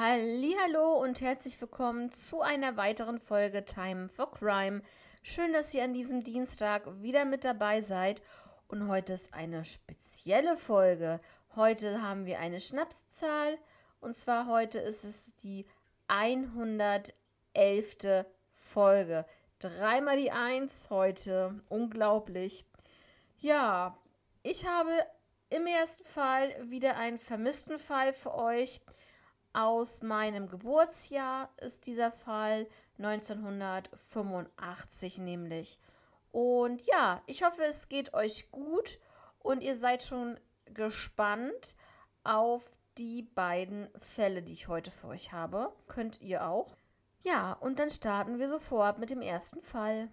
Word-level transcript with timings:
Hallo 0.00 1.02
und 1.02 1.20
herzlich 1.22 1.60
willkommen 1.60 2.12
zu 2.12 2.40
einer 2.40 2.76
weiteren 2.76 3.18
Folge 3.18 3.64
Time 3.64 4.08
for 4.08 4.30
Crime. 4.30 4.82
Schön, 5.24 5.52
dass 5.52 5.74
ihr 5.74 5.82
an 5.82 5.92
diesem 5.92 6.22
Dienstag 6.22 7.02
wieder 7.02 7.24
mit 7.24 7.44
dabei 7.44 7.80
seid 7.80 8.22
und 8.68 8.86
heute 8.86 9.14
ist 9.14 9.34
eine 9.34 9.64
spezielle 9.64 10.56
Folge. 10.56 11.20
Heute 11.56 12.00
haben 12.00 12.26
wir 12.26 12.38
eine 12.38 12.60
Schnapszahl 12.60 13.58
und 14.00 14.14
zwar 14.14 14.46
heute 14.46 14.78
ist 14.78 15.02
es 15.02 15.34
die 15.34 15.66
111. 16.06 17.16
Folge. 18.54 19.26
Dreimal 19.58 20.16
die 20.16 20.30
Eins 20.30 20.90
heute. 20.90 21.60
Unglaublich. 21.68 22.64
Ja, 23.38 23.98
ich 24.44 24.64
habe 24.64 24.92
im 25.50 25.66
ersten 25.66 26.04
Fall 26.04 26.54
wieder 26.70 26.96
einen 26.98 27.18
vermissten 27.18 27.80
Fall 27.80 28.12
für 28.12 28.32
euch. 28.36 28.80
Aus 29.58 30.02
meinem 30.02 30.48
Geburtsjahr 30.48 31.50
ist 31.56 31.86
dieser 31.88 32.12
Fall 32.12 32.68
1985 32.98 35.18
nämlich. 35.18 35.80
Und 36.30 36.86
ja, 36.86 37.20
ich 37.26 37.42
hoffe, 37.42 37.64
es 37.64 37.88
geht 37.88 38.14
euch 38.14 38.52
gut 38.52 39.00
und 39.40 39.64
ihr 39.64 39.74
seid 39.74 40.04
schon 40.04 40.38
gespannt 40.66 41.74
auf 42.22 42.70
die 42.98 43.22
beiden 43.22 43.88
Fälle, 43.96 44.44
die 44.44 44.52
ich 44.52 44.68
heute 44.68 44.92
für 44.92 45.08
euch 45.08 45.32
habe. 45.32 45.72
Könnt 45.88 46.20
ihr 46.20 46.46
auch. 46.46 46.76
Ja, 47.24 47.54
und 47.54 47.80
dann 47.80 47.90
starten 47.90 48.38
wir 48.38 48.46
sofort 48.46 49.00
mit 49.00 49.10
dem 49.10 49.22
ersten 49.22 49.62
Fall. 49.62 50.08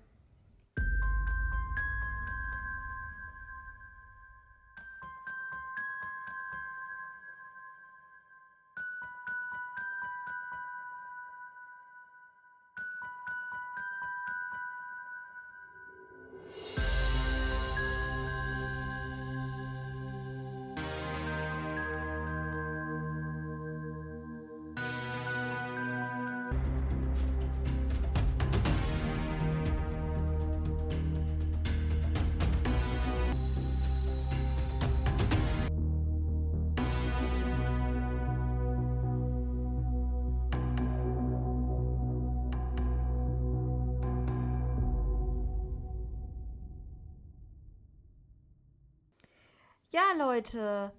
Ja, 49.96 50.12
Leute. 50.18 50.92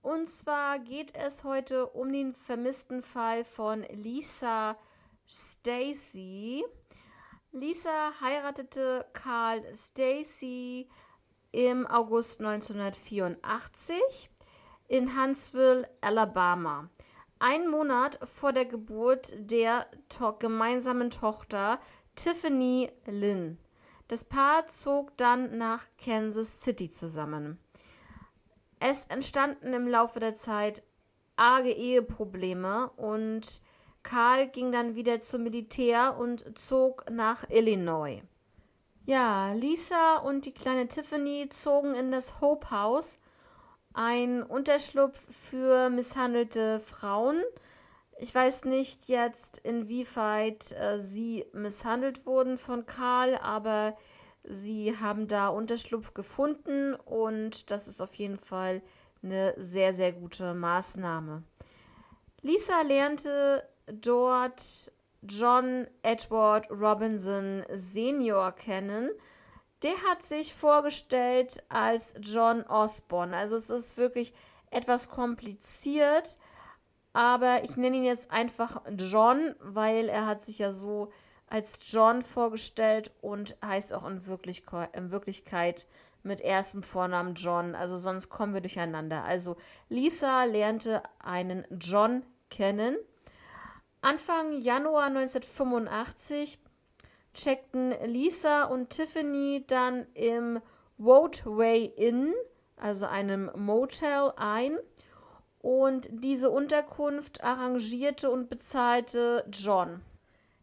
Und 0.00 0.30
zwar 0.30 0.78
geht 0.78 1.14
es 1.18 1.44
heute 1.44 1.86
um 1.86 2.10
den 2.10 2.34
vermissten 2.34 3.02
Fall 3.02 3.44
von 3.44 3.82
Lisa 3.90 4.78
Stacy. 5.28 6.64
Lisa 7.52 8.12
heiratete 8.22 9.04
Carl 9.12 9.62
Stacy 9.74 10.88
im 11.52 11.86
August 11.86 12.40
1984 12.40 14.30
in 14.88 15.20
Huntsville, 15.20 15.86
Alabama. 16.00 16.88
Ein 17.38 17.68
Monat 17.68 18.18
vor 18.26 18.54
der 18.54 18.64
Geburt 18.64 19.34
der 19.36 19.86
to 20.08 20.32
gemeinsamen 20.38 21.10
Tochter 21.10 21.78
Tiffany 22.16 22.90
Lynn. 23.04 23.58
Das 24.08 24.24
Paar 24.24 24.68
zog 24.68 25.14
dann 25.18 25.58
nach 25.58 25.84
Kansas 26.02 26.62
City 26.62 26.88
zusammen. 26.88 27.58
Es 28.80 29.04
entstanden 29.04 29.74
im 29.74 29.86
Laufe 29.86 30.20
der 30.20 30.34
Zeit 30.34 30.82
arge 31.36 31.70
Eheprobleme 31.70 32.90
und 32.96 33.62
Karl 34.02 34.48
ging 34.48 34.72
dann 34.72 34.94
wieder 34.94 35.20
zum 35.20 35.42
Militär 35.42 36.16
und 36.18 36.58
zog 36.58 37.04
nach 37.10 37.48
Illinois. 37.50 38.22
Ja, 39.04 39.52
Lisa 39.52 40.16
und 40.16 40.46
die 40.46 40.54
kleine 40.54 40.88
Tiffany 40.88 41.48
zogen 41.50 41.94
in 41.94 42.10
das 42.10 42.40
Hope 42.40 42.70
House, 42.70 43.18
ein 43.92 44.42
Unterschlupf 44.42 45.18
für 45.28 45.90
misshandelte 45.90 46.80
Frauen. 46.80 47.42
Ich 48.18 48.34
weiß 48.34 48.64
nicht 48.64 49.08
jetzt, 49.08 49.58
inwieweit 49.58 50.72
äh, 50.72 51.00
sie 51.00 51.44
misshandelt 51.52 52.24
wurden 52.24 52.56
von 52.56 52.86
Karl, 52.86 53.36
aber 53.36 53.96
Sie 54.44 54.96
haben 54.98 55.28
da 55.28 55.48
Unterschlupf 55.48 56.14
gefunden 56.14 56.94
und 56.94 57.70
das 57.70 57.88
ist 57.88 58.00
auf 58.00 58.14
jeden 58.14 58.38
Fall 58.38 58.82
eine 59.22 59.54
sehr, 59.56 59.92
sehr 59.92 60.12
gute 60.12 60.54
Maßnahme. 60.54 61.42
Lisa 62.42 62.80
lernte 62.82 63.68
dort 63.86 64.92
John 65.22 65.86
Edward 66.02 66.70
Robinson 66.70 67.64
Senior 67.70 68.52
kennen. 68.52 69.10
Der 69.82 69.94
hat 70.08 70.22
sich 70.22 70.54
vorgestellt 70.54 71.62
als 71.68 72.14
John 72.20 72.62
Osborne. 72.62 73.36
Also 73.36 73.56
es 73.56 73.68
ist 73.68 73.98
wirklich 73.98 74.32
etwas 74.70 75.10
kompliziert, 75.10 76.38
aber 77.12 77.64
ich 77.64 77.76
nenne 77.76 77.98
ihn 77.98 78.04
jetzt 78.04 78.30
einfach 78.30 78.82
John, 78.96 79.54
weil 79.60 80.08
er 80.08 80.26
hat 80.26 80.42
sich 80.42 80.58
ja 80.58 80.70
so 80.70 81.10
als 81.50 81.92
John 81.92 82.22
vorgestellt 82.22 83.12
und 83.20 83.56
heißt 83.62 83.92
auch 83.92 84.08
in, 84.08 84.26
Wirklichkeit, 84.26 84.96
in 84.96 85.10
Wirklichkeit 85.10 85.86
mit 86.22 86.40
erstem 86.40 86.82
Vornamen 86.82 87.34
John. 87.34 87.74
Also 87.74 87.98
sonst 87.98 88.28
kommen 88.30 88.54
wir 88.54 88.60
durcheinander. 88.60 89.24
Also 89.24 89.56
Lisa 89.88 90.44
lernte 90.44 91.02
einen 91.18 91.66
John 91.70 92.24
kennen. 92.50 92.96
Anfang 94.00 94.60
Januar 94.60 95.06
1985 95.06 96.58
checkten 97.34 97.94
Lisa 98.06 98.64
und 98.64 98.90
Tiffany 98.90 99.64
dann 99.66 100.06
im 100.14 100.60
Roadway 100.98 101.84
Inn, 101.96 102.32
also 102.76 103.06
einem 103.06 103.50
Motel, 103.56 104.32
ein. 104.36 104.78
Und 105.62 106.08
diese 106.10 106.50
Unterkunft 106.50 107.44
arrangierte 107.44 108.30
und 108.30 108.48
bezahlte 108.48 109.44
John. 109.50 110.00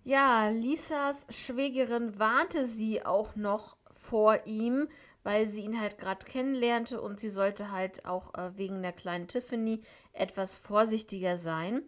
Ja, 0.08 0.48
Lisas 0.48 1.28
Schwägerin 1.28 2.18
warnte 2.18 2.66
sie 2.66 3.06
auch 3.06 3.36
noch 3.36 3.76
vor 3.92 4.40
ihm, 4.46 4.88
weil 5.24 5.48
sie 5.48 5.64
ihn 5.64 5.82
halt 5.82 5.98
gerade 5.98 6.26
kennenlernte 6.26 7.02
und 7.02 7.20
sie 7.20 7.28
sollte 7.28 7.74
halt 7.74 8.06
auch 8.06 8.34
äh, 8.34 8.58
wegen 8.58 8.82
der 8.82 8.94
kleinen 8.94 9.28
Tiffany 9.28 9.82
etwas 10.14 10.56
vorsichtiger 10.56 11.36
sein. 11.36 11.82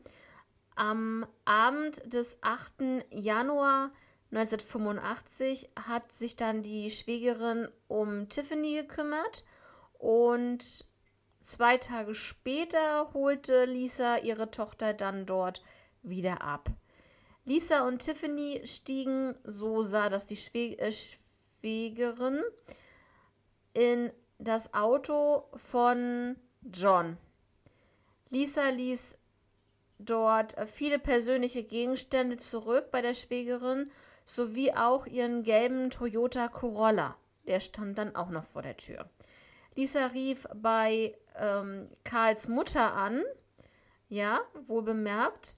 Am 0.76 1.26
Abend 1.46 2.14
des 2.14 2.40
8. 2.42 3.06
Januar 3.12 3.92
1985 4.32 5.70
hat 5.88 6.12
sich 6.12 6.36
dann 6.36 6.62
die 6.62 6.92
Schwägerin 6.92 7.70
um 7.88 8.28
Tiffany 8.28 8.82
gekümmert 8.82 9.46
und 9.94 10.86
zwei 11.40 11.78
Tage 11.78 12.14
später 12.14 13.14
holte 13.14 13.64
Lisa 13.64 14.18
ihre 14.18 14.52
Tochter 14.52 14.94
dann 14.94 15.26
dort 15.26 15.64
wieder 16.02 16.42
ab. 16.42 16.70
Lisa 17.50 17.88
und 17.88 17.98
Tiffany 17.98 18.62
stiegen, 18.64 19.34
so 19.44 19.82
sah 19.82 20.08
das 20.10 20.28
die 20.28 20.78
äh, 20.78 20.92
Schwägerin, 20.92 22.44
in 23.74 24.12
das 24.38 24.76
Auto 24.76 25.46
von 25.56 26.36
John. 26.62 27.18
Lisa 28.30 28.70
ließ 28.70 29.18
dort 29.98 30.56
viele 30.70 31.00
persönliche 31.00 31.64
Gegenstände 31.64 32.38
zurück 32.38 32.92
bei 32.92 33.02
der 33.02 33.16
Schwägerin 33.16 33.90
sowie 34.26 34.72
auch 34.74 35.08
ihren 35.08 35.42
gelben 35.42 35.90
Toyota 35.90 36.50
Corolla. 36.50 37.18
Der 37.48 37.62
stand 37.62 37.98
dann 37.98 38.16
auch 38.16 38.30
noch 38.30 38.44
vor 38.44 38.62
der 38.62 38.78
Tür. 38.78 39.10
Lisa 39.74 40.06
rief 40.06 40.48
bei 40.54 41.18
ähm, 41.36 41.90
Karls 42.04 42.48
Mutter 42.48 42.94
an, 42.94 43.24
ja, 44.08 44.40
wohl 44.68 44.84
bemerkt, 44.84 45.58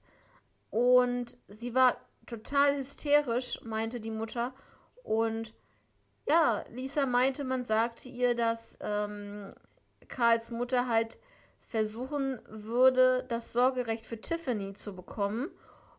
und 0.72 1.36
sie 1.48 1.74
war 1.74 1.98
total 2.26 2.78
hysterisch, 2.78 3.60
meinte 3.62 4.00
die 4.00 4.10
Mutter. 4.10 4.54
Und 5.04 5.54
ja, 6.26 6.64
Lisa 6.70 7.04
meinte, 7.04 7.44
man 7.44 7.62
sagte 7.62 8.08
ihr, 8.08 8.34
dass 8.34 8.78
ähm, 8.80 9.52
Karls 10.08 10.50
Mutter 10.50 10.88
halt 10.88 11.18
versuchen 11.58 12.40
würde, 12.48 13.26
das 13.28 13.52
Sorgerecht 13.52 14.06
für 14.06 14.18
Tiffany 14.18 14.72
zu 14.72 14.96
bekommen. 14.96 15.50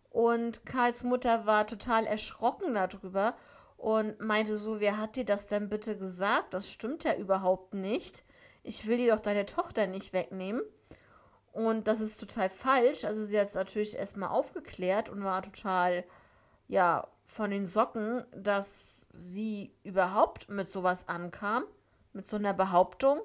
Und 0.09 0.65
Karls 0.65 1.03
Mutter 1.03 1.45
war 1.45 1.67
total 1.67 2.07
erschrocken 2.07 2.73
darüber 2.73 3.35
und 3.77 4.19
meinte 4.21 4.57
so, 4.57 4.79
wer 4.79 4.97
hat 4.97 5.17
dir 5.17 5.25
das 5.25 5.45
denn 5.45 5.69
bitte 5.69 5.95
gesagt? 5.95 6.55
Das 6.55 6.71
stimmt 6.71 7.03
ja 7.03 7.13
überhaupt 7.15 7.75
nicht. 7.75 8.23
Ich 8.63 8.87
will 8.87 8.97
dir 8.97 9.13
doch 9.13 9.21
deine 9.21 9.45
Tochter 9.45 9.85
nicht 9.85 10.13
wegnehmen. 10.13 10.63
Und 11.53 11.87
das 11.87 12.01
ist 12.01 12.17
total 12.17 12.49
falsch. 12.49 13.05
Also 13.05 13.23
sie 13.23 13.39
hat 13.39 13.47
es 13.47 13.53
natürlich 13.53 13.95
erstmal 13.95 14.29
aufgeklärt 14.29 15.09
und 15.09 15.23
war 15.23 15.43
total, 15.43 16.03
ja, 16.67 17.07
von 17.25 17.51
den 17.51 17.65
Socken, 17.65 18.25
dass 18.35 19.07
sie 19.13 19.71
überhaupt 19.83 20.49
mit 20.49 20.67
sowas 20.67 21.07
ankam, 21.07 21.63
mit 22.11 22.27
so 22.27 22.37
einer 22.37 22.53
Behauptung. 22.53 23.21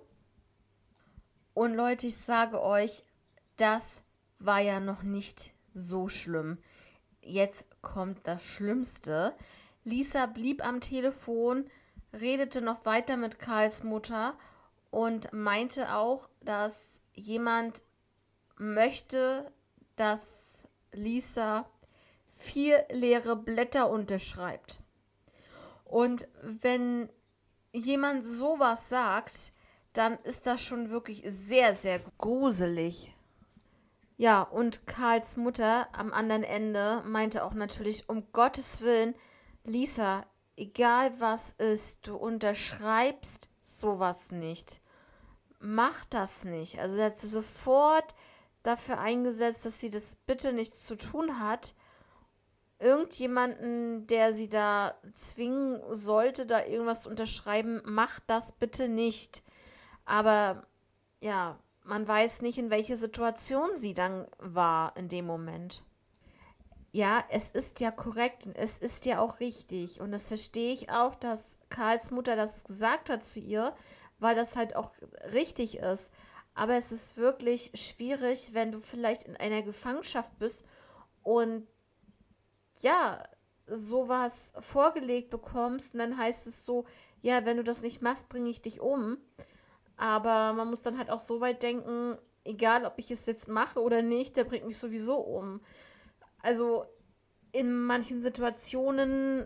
Und 1.54 1.74
Leute, 1.74 2.06
ich 2.06 2.16
sage 2.18 2.62
euch, 2.62 3.02
das 3.56 4.04
war 4.38 4.60
ja 4.60 4.78
noch 4.78 5.02
nicht 5.02 5.54
so 5.72 6.08
schlimm. 6.08 6.58
Jetzt 7.22 7.66
kommt 7.82 8.26
das 8.28 8.44
Schlimmste. 8.44 9.34
Lisa 9.84 10.26
blieb 10.26 10.64
am 10.64 10.80
Telefon, 10.80 11.68
redete 12.12 12.60
noch 12.60 12.84
weiter 12.84 13.16
mit 13.16 13.38
Karls 13.38 13.84
Mutter 13.84 14.38
und 14.90 15.32
meinte 15.32 15.94
auch, 15.94 16.28
dass 16.40 17.00
jemand 17.14 17.82
möchte, 18.58 19.50
dass 19.96 20.68
Lisa 20.92 21.68
vier 22.26 22.84
leere 22.90 23.36
Blätter 23.36 23.90
unterschreibt. 23.90 24.80
Und 25.84 26.28
wenn 26.42 27.08
jemand 27.72 28.24
sowas 28.24 28.88
sagt, 28.88 29.52
dann 29.92 30.18
ist 30.22 30.46
das 30.46 30.62
schon 30.62 30.90
wirklich 30.90 31.22
sehr, 31.26 31.74
sehr 31.74 31.98
gruselig. 32.18 33.14
Ja, 34.16 34.42
und 34.42 34.86
Karls 34.86 35.36
Mutter 35.36 35.88
am 35.92 36.12
anderen 36.12 36.42
Ende 36.42 37.02
meinte 37.06 37.44
auch 37.44 37.54
natürlich, 37.54 38.08
um 38.08 38.30
Gottes 38.32 38.80
Willen, 38.80 39.14
Lisa, 39.64 40.26
egal 40.56 41.12
was 41.20 41.52
ist, 41.52 42.06
du 42.06 42.16
unterschreibst 42.16 43.48
sowas 43.62 44.32
nicht. 44.32 44.80
Mach 45.60 46.04
das 46.06 46.44
nicht. 46.44 46.78
Also 46.78 46.96
sie 46.96 47.02
hat 47.02 47.18
sofort 47.18 48.14
dafür 48.68 48.98
eingesetzt, 48.98 49.64
dass 49.64 49.80
sie 49.80 49.90
das 49.90 50.16
bitte 50.16 50.52
nichts 50.52 50.84
zu 50.86 50.96
tun 50.96 51.40
hat. 51.40 51.74
Irgendjemanden, 52.78 54.06
der 54.06 54.32
sie 54.32 54.48
da 54.48 54.94
zwingen 55.12 55.80
sollte, 55.90 56.46
da 56.46 56.64
irgendwas 56.64 57.02
zu 57.02 57.10
unterschreiben, 57.10 57.82
macht 57.84 58.22
das 58.28 58.52
bitte 58.52 58.88
nicht. 58.88 59.42
Aber 60.04 60.66
ja, 61.20 61.58
man 61.82 62.06
weiß 62.06 62.42
nicht, 62.42 62.58
in 62.58 62.70
welche 62.70 62.96
Situation 62.96 63.70
sie 63.74 63.94
dann 63.94 64.26
war 64.38 64.96
in 64.96 65.08
dem 65.08 65.26
Moment. 65.26 65.82
Ja, 66.92 67.24
es 67.30 67.48
ist 67.48 67.80
ja 67.80 67.90
korrekt 67.90 68.46
und 68.46 68.56
es 68.56 68.78
ist 68.78 69.06
ja 69.06 69.20
auch 69.20 69.40
richtig. 69.40 70.00
Und 70.00 70.12
das 70.12 70.28
verstehe 70.28 70.72
ich 70.72 70.90
auch, 70.90 71.14
dass 71.14 71.56
Karls 71.68 72.10
Mutter 72.10 72.36
das 72.36 72.64
gesagt 72.64 73.10
hat 73.10 73.24
zu 73.24 73.40
ihr, 73.40 73.74
weil 74.18 74.34
das 74.36 74.56
halt 74.56 74.76
auch 74.76 74.92
richtig 75.32 75.78
ist. 75.78 76.12
Aber 76.58 76.74
es 76.74 76.90
ist 76.90 77.16
wirklich 77.16 77.70
schwierig, 77.74 78.52
wenn 78.52 78.72
du 78.72 78.78
vielleicht 78.78 79.22
in 79.22 79.36
einer 79.36 79.62
Gefangenschaft 79.62 80.36
bist 80.40 80.66
und 81.22 81.68
ja, 82.80 83.22
sowas 83.68 84.52
vorgelegt 84.58 85.30
bekommst 85.30 85.94
und 85.94 86.00
dann 86.00 86.18
heißt 86.18 86.48
es 86.48 86.66
so, 86.66 86.84
ja, 87.22 87.44
wenn 87.44 87.58
du 87.58 87.62
das 87.62 87.84
nicht 87.84 88.02
machst, 88.02 88.28
bringe 88.28 88.50
ich 88.50 88.60
dich 88.60 88.80
um. 88.80 89.18
Aber 89.96 90.52
man 90.52 90.68
muss 90.68 90.82
dann 90.82 90.98
halt 90.98 91.10
auch 91.10 91.20
so 91.20 91.40
weit 91.40 91.62
denken, 91.62 92.18
egal 92.42 92.84
ob 92.86 92.94
ich 92.96 93.12
es 93.12 93.26
jetzt 93.26 93.46
mache 93.46 93.80
oder 93.80 94.02
nicht, 94.02 94.36
der 94.36 94.42
bringt 94.42 94.66
mich 94.66 94.78
sowieso 94.78 95.16
um. 95.18 95.60
Also 96.42 96.86
in 97.52 97.84
manchen 97.84 98.20
Situationen, 98.20 99.42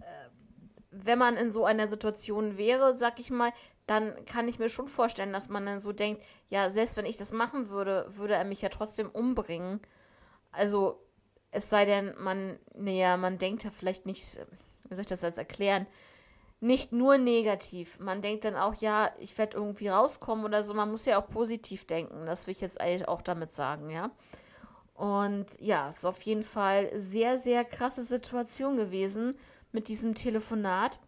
äh, 0.00 0.28
wenn 0.90 1.18
man 1.20 1.36
in 1.36 1.52
so 1.52 1.64
einer 1.64 1.86
Situation 1.86 2.56
wäre, 2.56 2.96
sag 2.96 3.20
ich 3.20 3.30
mal, 3.30 3.52
dann 3.90 4.24
kann 4.24 4.46
ich 4.46 4.60
mir 4.60 4.68
schon 4.68 4.86
vorstellen, 4.86 5.32
dass 5.32 5.48
man 5.48 5.66
dann 5.66 5.80
so 5.80 5.92
denkt, 5.92 6.22
ja, 6.48 6.70
selbst 6.70 6.96
wenn 6.96 7.06
ich 7.06 7.16
das 7.16 7.32
machen 7.32 7.70
würde, 7.70 8.06
würde 8.10 8.34
er 8.34 8.44
mich 8.44 8.62
ja 8.62 8.68
trotzdem 8.68 9.10
umbringen. 9.10 9.80
Also 10.52 11.04
es 11.50 11.68
sei 11.68 11.86
denn, 11.86 12.14
man, 12.16 12.60
naja, 12.72 13.16
man 13.16 13.38
denkt 13.38 13.64
ja 13.64 13.70
vielleicht 13.70 14.06
nicht, 14.06 14.38
wie 14.88 14.94
soll 14.94 15.00
ich 15.00 15.06
das 15.08 15.22
jetzt 15.22 15.38
erklären, 15.38 15.88
nicht 16.60 16.92
nur 16.92 17.18
negativ. 17.18 17.98
Man 17.98 18.22
denkt 18.22 18.44
dann 18.44 18.54
auch, 18.54 18.74
ja, 18.74 19.10
ich 19.18 19.36
werde 19.38 19.56
irgendwie 19.56 19.88
rauskommen 19.88 20.44
oder 20.44 20.62
so. 20.62 20.72
Man 20.72 20.90
muss 20.90 21.06
ja 21.06 21.20
auch 21.20 21.28
positiv 21.28 21.84
denken. 21.84 22.26
Das 22.26 22.46
will 22.46 22.52
ich 22.52 22.60
jetzt 22.60 22.80
eigentlich 22.80 23.08
auch 23.08 23.22
damit 23.22 23.52
sagen, 23.52 23.90
ja. 23.90 24.12
Und 24.94 25.58
ja, 25.58 25.88
es 25.88 25.98
ist 25.98 26.04
auf 26.04 26.20
jeden 26.22 26.42
Fall 26.42 26.90
sehr, 26.94 27.38
sehr 27.38 27.64
krasse 27.64 28.04
Situation 28.04 28.76
gewesen 28.76 29.34
mit 29.72 29.88
diesem 29.88 30.14
Telefonat. 30.14 31.00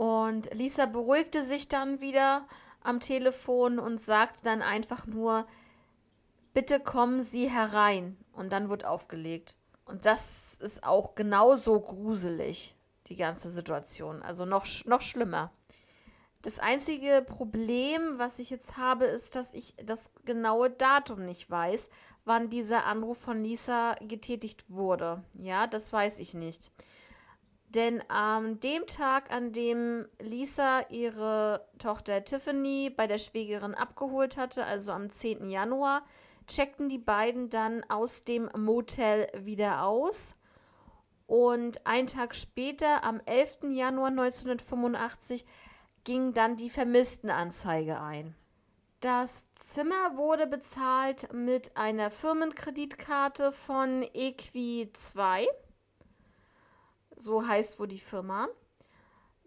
Und 0.00 0.48
Lisa 0.54 0.86
beruhigte 0.86 1.42
sich 1.42 1.68
dann 1.68 2.00
wieder 2.00 2.48
am 2.82 3.00
Telefon 3.00 3.78
und 3.78 4.00
sagte 4.00 4.42
dann 4.44 4.62
einfach 4.62 5.04
nur, 5.04 5.46
bitte 6.54 6.80
kommen 6.80 7.20
Sie 7.20 7.50
herein. 7.50 8.16
Und 8.32 8.50
dann 8.50 8.70
wird 8.70 8.86
aufgelegt. 8.86 9.56
Und 9.84 10.06
das 10.06 10.56
ist 10.58 10.84
auch 10.84 11.16
genauso 11.16 11.78
gruselig 11.78 12.76
die 13.08 13.16
ganze 13.16 13.50
Situation. 13.50 14.22
Also 14.22 14.46
noch, 14.46 14.64
noch 14.86 15.02
schlimmer. 15.02 15.52
Das 16.40 16.58
einzige 16.58 17.20
Problem, 17.20 18.00
was 18.16 18.38
ich 18.38 18.48
jetzt 18.48 18.78
habe, 18.78 19.04
ist, 19.04 19.36
dass 19.36 19.52
ich 19.52 19.74
das 19.84 20.08
genaue 20.24 20.70
Datum 20.70 21.26
nicht 21.26 21.50
weiß, 21.50 21.90
wann 22.24 22.48
dieser 22.48 22.86
Anruf 22.86 23.18
von 23.18 23.44
Lisa 23.44 23.96
getätigt 24.00 24.64
wurde. 24.70 25.22
Ja, 25.34 25.66
das 25.66 25.92
weiß 25.92 26.20
ich 26.20 26.32
nicht. 26.32 26.70
Denn 27.70 28.02
an 28.10 28.58
dem 28.60 28.86
Tag, 28.86 29.30
an 29.30 29.52
dem 29.52 30.06
Lisa 30.18 30.80
ihre 30.90 31.68
Tochter 31.78 32.24
Tiffany 32.24 32.90
bei 32.90 33.06
der 33.06 33.18
Schwägerin 33.18 33.74
abgeholt 33.74 34.36
hatte, 34.36 34.64
also 34.66 34.92
am 34.92 35.08
10. 35.08 35.48
Januar, 35.48 36.02
checkten 36.48 36.88
die 36.88 36.98
beiden 36.98 37.48
dann 37.48 37.84
aus 37.88 38.24
dem 38.24 38.50
Motel 38.56 39.28
wieder 39.36 39.84
aus 39.84 40.34
und 41.30 41.86
einen 41.86 42.08
Tag 42.08 42.34
später, 42.34 43.04
am 43.04 43.20
11. 43.24 43.70
Januar 43.70 44.08
1985, 44.08 45.46
ging 46.02 46.32
dann 46.32 46.56
die 46.56 46.70
Vermisstenanzeige 46.70 48.00
ein. 48.00 48.34
Das 48.98 49.44
Zimmer 49.54 50.16
wurde 50.16 50.48
bezahlt 50.48 51.32
mit 51.32 51.76
einer 51.76 52.10
Firmenkreditkarte 52.10 53.52
von 53.52 54.02
Equi 54.12 54.90
2. 54.92 55.46
So 57.20 57.46
heißt 57.46 57.78
wohl 57.78 57.88
die 57.88 57.98
Firma. 57.98 58.48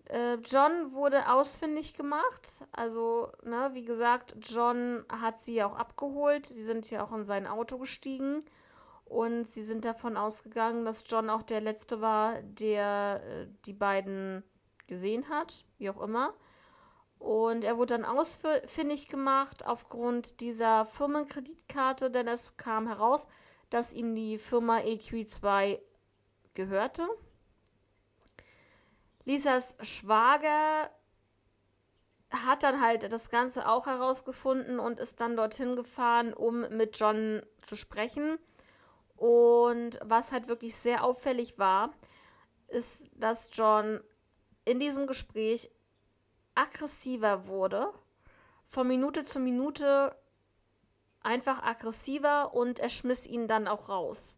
Äh, 0.06 0.36
John 0.46 0.94
wurde 0.94 1.28
ausfindig 1.31 1.96
gemacht. 1.96 2.62
Also, 2.72 3.31
ne, 3.44 3.72
wie 3.74 3.84
gesagt, 3.84 4.36
John 4.42 5.04
hat 5.10 5.42
sie 5.42 5.64
auch 5.64 5.75
abgeholt. 5.75 6.46
Sie 6.46 6.64
sind 6.64 6.90
ja 6.92 7.04
auch 7.04 7.12
in 7.14 7.25
sein 7.25 7.48
Auto 7.48 7.80
gestiegen. 7.80 8.46
Und 9.06 9.48
sie 9.48 9.63
sind 9.63 9.86
davon 9.86 10.18
ausgegangen, 10.18 10.86
dass 10.86 11.03
John 11.08 11.30
auch 11.32 11.42
der 11.42 11.62
Letzte 11.62 12.00
war, 12.00 12.42
der 12.44 13.22
äh, 13.25 13.48
die 13.65 13.74
beiden 13.74 14.44
gesehen 14.86 15.30
hat, 15.30 15.65
wie 15.80 15.89
auch 15.89 16.01
immer. 16.01 16.34
Und 17.18 17.63
er 17.63 17.77
wurde 17.77 17.98
dann 17.98 18.06
ausfindig 18.06 19.08
gemacht 19.08 19.65
aufgrund 19.65 20.42
dieser 20.42 20.86
Firmenkreditkarte, 20.86 22.12
denn 22.12 22.27
es 22.27 22.58
kam 22.58 22.88
heraus, 22.88 23.27
dass 23.70 23.94
ihm 23.94 24.13
die 24.13 24.38
Firma 24.38 24.80
EQ2 24.80 25.80
gehörte. 26.53 27.08
Lisas 29.25 29.77
Schwager 29.82 30.89
hat 32.32 32.63
dann 32.63 32.82
halt 32.82 33.12
das 33.13 33.30
Ganze 33.30 33.68
auch 33.68 33.86
herausgefunden 33.86 34.80
und 34.80 35.00
ist 35.00 35.22
dann 35.22 35.38
dorthin 35.38 35.75
gefahren, 35.75 36.34
um 36.34 36.62
mit 36.70 37.00
John 37.00 37.42
zu 37.62 37.75
sprechen. 37.75 38.38
Und 39.15 40.00
was 40.03 40.32
halt 40.32 40.48
wirklich 40.48 40.75
sehr 40.75 41.03
auffällig 41.03 41.60
war, 41.60 41.94
ist, 42.68 43.12
dass 43.13 43.51
John 43.53 44.01
in 44.65 44.80
diesem 44.80 45.08
Gespräch 45.08 45.70
aggressiver 46.56 47.48
wurde. 47.48 47.94
Von 48.65 48.88
Minute 48.88 49.24
zu 49.24 49.39
Minute 49.39 50.15
einfach 51.22 51.63
aggressiver 51.63 52.53
und 52.53 52.80
er 52.80 52.89
schmiss 52.89 53.27
ihn 53.27 53.48
dann 53.48 53.68
auch 53.68 53.89
raus. 53.89 54.38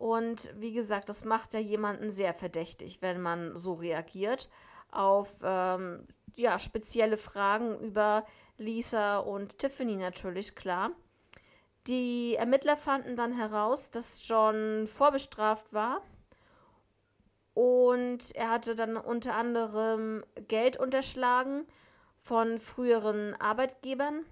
Und 0.00 0.50
wie 0.56 0.72
gesagt, 0.72 1.10
das 1.10 1.26
macht 1.26 1.52
ja 1.52 1.60
jemanden 1.60 2.10
sehr 2.10 2.32
verdächtig, 2.32 3.02
wenn 3.02 3.20
man 3.20 3.54
so 3.54 3.74
reagiert 3.74 4.48
auf 4.90 5.40
ähm, 5.42 6.06
ja, 6.36 6.58
spezielle 6.58 7.18
Fragen 7.18 7.78
über 7.80 8.24
Lisa 8.56 9.18
und 9.18 9.58
Tiffany 9.58 9.96
natürlich, 9.96 10.56
klar. 10.56 10.92
Die 11.86 12.34
Ermittler 12.36 12.78
fanden 12.78 13.14
dann 13.14 13.34
heraus, 13.34 13.90
dass 13.90 14.26
John 14.26 14.86
vorbestraft 14.86 15.74
war 15.74 16.00
und 17.52 18.34
er 18.34 18.48
hatte 18.48 18.74
dann 18.74 18.96
unter 18.96 19.34
anderem 19.34 20.24
Geld 20.48 20.78
unterschlagen 20.78 21.66
von 22.16 22.58
früheren 22.58 23.38
Arbeitgebern 23.38 24.24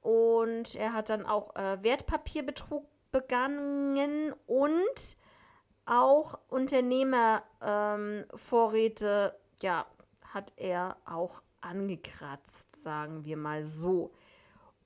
und 0.00 0.74
er 0.74 0.94
hat 0.94 1.10
dann 1.10 1.26
auch 1.26 1.54
äh, 1.54 1.80
Wertpapierbetrug 1.84 2.91
begangen 3.12 4.34
und 4.46 5.16
auch 5.84 6.38
Unternehmervorräte, 6.48 9.34
ähm, 9.34 9.40
ja, 9.62 9.86
hat 10.32 10.52
er 10.56 10.96
auch 11.04 11.42
angekratzt, 11.60 12.74
sagen 12.74 13.24
wir 13.24 13.36
mal 13.36 13.64
so. 13.64 14.12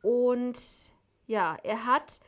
Und 0.03 0.59
ja, 1.27 1.57
er 1.63 1.87
hat 1.87 2.21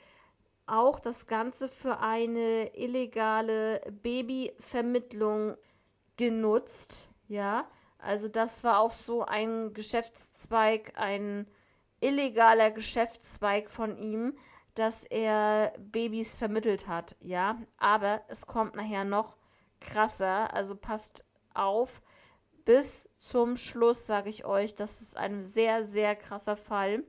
auch 0.67 1.00
das 1.00 1.26
Ganze 1.26 1.69
für 1.69 1.99
eine 2.00 2.75
illegale 2.76 3.81
Babyvermittlung 4.02 5.57
genutzt. 6.17 7.09
Ja, 7.28 7.67
also 7.99 8.28
das 8.28 8.64
war 8.64 8.81
auch 8.81 8.93
so 8.93 9.25
ein 9.25 9.75
Geschäftszweig, 9.75 10.93
ein 10.97 11.47
illegaler 12.00 12.71
Geschäftszweig 12.71 13.71
von 13.71 13.99
ihm, 13.99 14.38
dass 14.78 15.04
er 15.04 15.73
Babys 15.78 16.37
vermittelt 16.37 16.87
hat. 16.87 17.16
Ja, 17.20 17.61
aber 17.78 18.23
es 18.28 18.47
kommt 18.47 18.76
nachher 18.76 19.04
noch 19.04 19.37
krasser. 19.80 20.52
Also 20.54 20.76
passt 20.76 21.25
auf. 21.54 22.00
Bis 22.64 23.08
zum 23.18 23.56
Schluss 23.56 24.06
sage 24.06 24.28
ich 24.28 24.44
euch, 24.44 24.75
das 24.75 25.00
ist 25.00 25.16
ein 25.16 25.42
sehr, 25.42 25.85
sehr 25.85 26.14
krasser 26.14 26.56
Fall. 26.56 27.02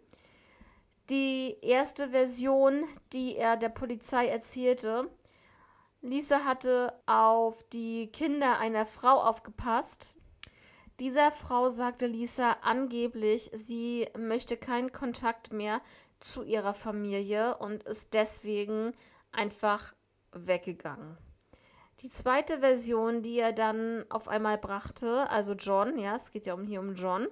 Die 1.09 1.57
erste 1.61 2.09
Version, 2.09 2.83
die 3.13 3.35
er 3.35 3.57
der 3.57 3.69
Polizei 3.69 4.27
erzählte, 4.27 5.09
Lisa 6.01 6.45
hatte 6.45 6.93
auf 7.07 7.61
die 7.69 8.07
Kinder 8.11 8.59
einer 8.59 8.85
Frau 8.85 9.21
aufgepasst. 9.21 10.15
Dieser 10.99 11.31
Frau 11.31 11.69
sagte 11.69 12.07
Lisa 12.07 12.57
angeblich, 12.61 13.49
sie 13.53 14.07
möchte 14.17 14.55
keinen 14.55 14.91
Kontakt 14.91 15.51
mehr 15.51 15.81
zu 16.19 16.43
ihrer 16.43 16.73
Familie 16.73 17.57
und 17.57 17.83
ist 17.83 18.13
deswegen 18.13 18.93
einfach 19.31 19.93
weggegangen. 20.31 21.17
Die 22.01 22.09
zweite 22.09 22.59
Version, 22.59 23.21
die 23.21 23.39
er 23.39 23.51
dann 23.51 24.05
auf 24.09 24.27
einmal 24.27 24.57
brachte, 24.57 25.29
also 25.29 25.53
John, 25.53 25.97
ja, 25.97 26.15
es 26.15 26.31
geht 26.31 26.45
ja 26.45 26.53
um, 26.53 26.63
hier 26.63 26.79
um 26.79 26.95
John, 26.95 27.27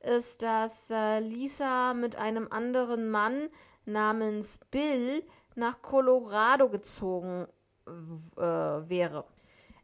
ist, 0.00 0.42
dass 0.42 0.90
äh, 0.90 1.20
Lisa 1.20 1.94
mit 1.94 2.16
einem 2.16 2.48
anderen 2.50 3.10
Mann 3.10 3.48
namens 3.84 4.58
Bill 4.70 5.24
nach 5.54 5.80
Colorado 5.82 6.68
gezogen 6.68 7.46
äh, 7.86 8.40
wäre. 8.40 9.26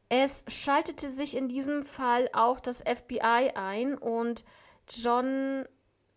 Es 0.08 0.44
schaltete 0.48 1.10
sich 1.10 1.36
in 1.36 1.48
diesem 1.48 1.82
Fall 1.82 2.28
auch 2.32 2.60
das 2.60 2.80
FBI 2.80 3.52
ein 3.54 3.98
und 3.98 4.44
John, 4.88 5.64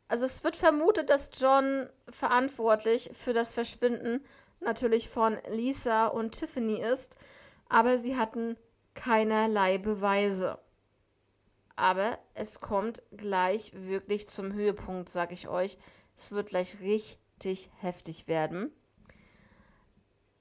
also 0.10 0.25
es 0.25 0.44
wird 0.44 0.58
vermutet, 0.58 1.10
dass 1.12 1.30
John 1.39 1.88
verantwortlich 2.10 3.12
für 3.13 3.32
das 3.32 3.54
Verschwinden 3.54 4.25
natürlich 4.60 5.08
von 5.08 5.38
Lisa 5.50 6.08
und 6.08 6.32
Tiffany 6.32 6.82
ist, 6.82 7.16
aber 7.70 8.00
sie 8.00 8.18
hatten 8.18 8.58
keinerlei 8.96 9.78
Beweise. 9.78 10.60
Aber 11.75 12.18
es 12.34 12.60
kommt 12.60 13.04
gleich 13.16 13.72
wirklich 13.74 14.28
zum 14.28 14.51
Höhepunkt, 14.51 15.10
sag 15.10 15.32
ich 15.32 15.48
euch. 15.48 15.78
Es 16.18 16.32
wird 16.32 16.50
gleich 16.50 16.82
richtig 16.82 17.70
heftig 17.78 18.28
werden. 18.28 18.74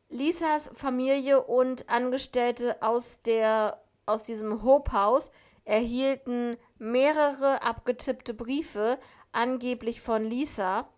Lisas 0.08 0.70
Familie 0.72 1.42
und 1.42 1.90
Angestellte 1.90 2.82
aus, 2.82 3.20
der, 3.20 3.84
aus 4.06 4.24
diesem 4.24 4.62
Hope 4.62 4.92
House 4.92 5.30
erhielten 5.68 6.56
mehrere 6.78 7.62
abgetippte 7.62 8.32
Briefe, 8.32 8.98
angeblich 9.32 10.00
von 10.00 10.24
Lisa. 10.24 10.88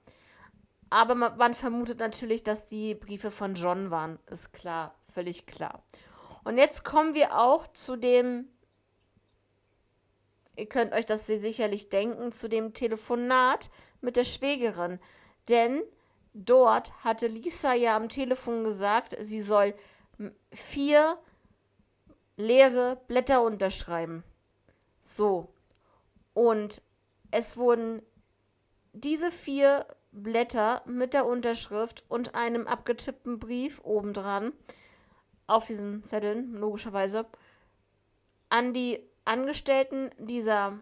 Aber 0.88 1.14
man, 1.14 1.54
vermutet 1.54 2.00
natürlich, 2.00 2.42
dass 2.42 2.66
die 2.66 2.94
Briefe 2.94 3.30
von 3.30 3.54
John 3.54 3.90
waren. 3.90 4.18
Ist 4.28 4.52
klar, 4.52 4.94
völlig 5.12 5.46
klar. 5.46 5.82
Und 6.44 6.58
jetzt 6.58 6.84
kommen 6.84 7.14
wir 7.14 7.38
auch 7.38 7.66
zu 7.68 7.96
dem 7.96 8.48
ihr 10.60 10.68
könnt 10.68 10.92
euch 10.92 11.06
das 11.06 11.26
sicherlich 11.26 11.88
denken, 11.88 12.32
zu 12.32 12.48
dem 12.48 12.74
Telefonat 12.74 13.70
mit 14.00 14.16
der 14.16 14.24
Schwägerin. 14.24 15.00
Denn 15.48 15.82
dort 16.34 16.92
hatte 17.02 17.26
Lisa 17.26 17.74
ja 17.74 17.96
am 17.96 18.08
Telefon 18.08 18.62
gesagt, 18.62 19.16
sie 19.18 19.40
soll 19.40 19.74
vier 20.52 21.18
leere 22.36 23.00
Blätter 23.08 23.42
unterschreiben. 23.42 24.22
So. 25.00 25.52
Und 26.34 26.82
es 27.30 27.56
wurden 27.56 28.02
diese 28.92 29.30
vier 29.30 29.86
Blätter 30.12 30.82
mit 30.86 31.14
der 31.14 31.26
Unterschrift 31.26 32.04
und 32.08 32.34
einem 32.34 32.66
abgetippten 32.66 33.38
Brief 33.38 33.80
obendran 33.84 34.52
auf 35.46 35.66
diesen 35.66 36.02
Zetteln, 36.04 36.52
logischerweise, 36.54 37.26
an 38.48 38.72
die 38.72 39.00
Angestellten 39.24 40.10
dieser, 40.18 40.78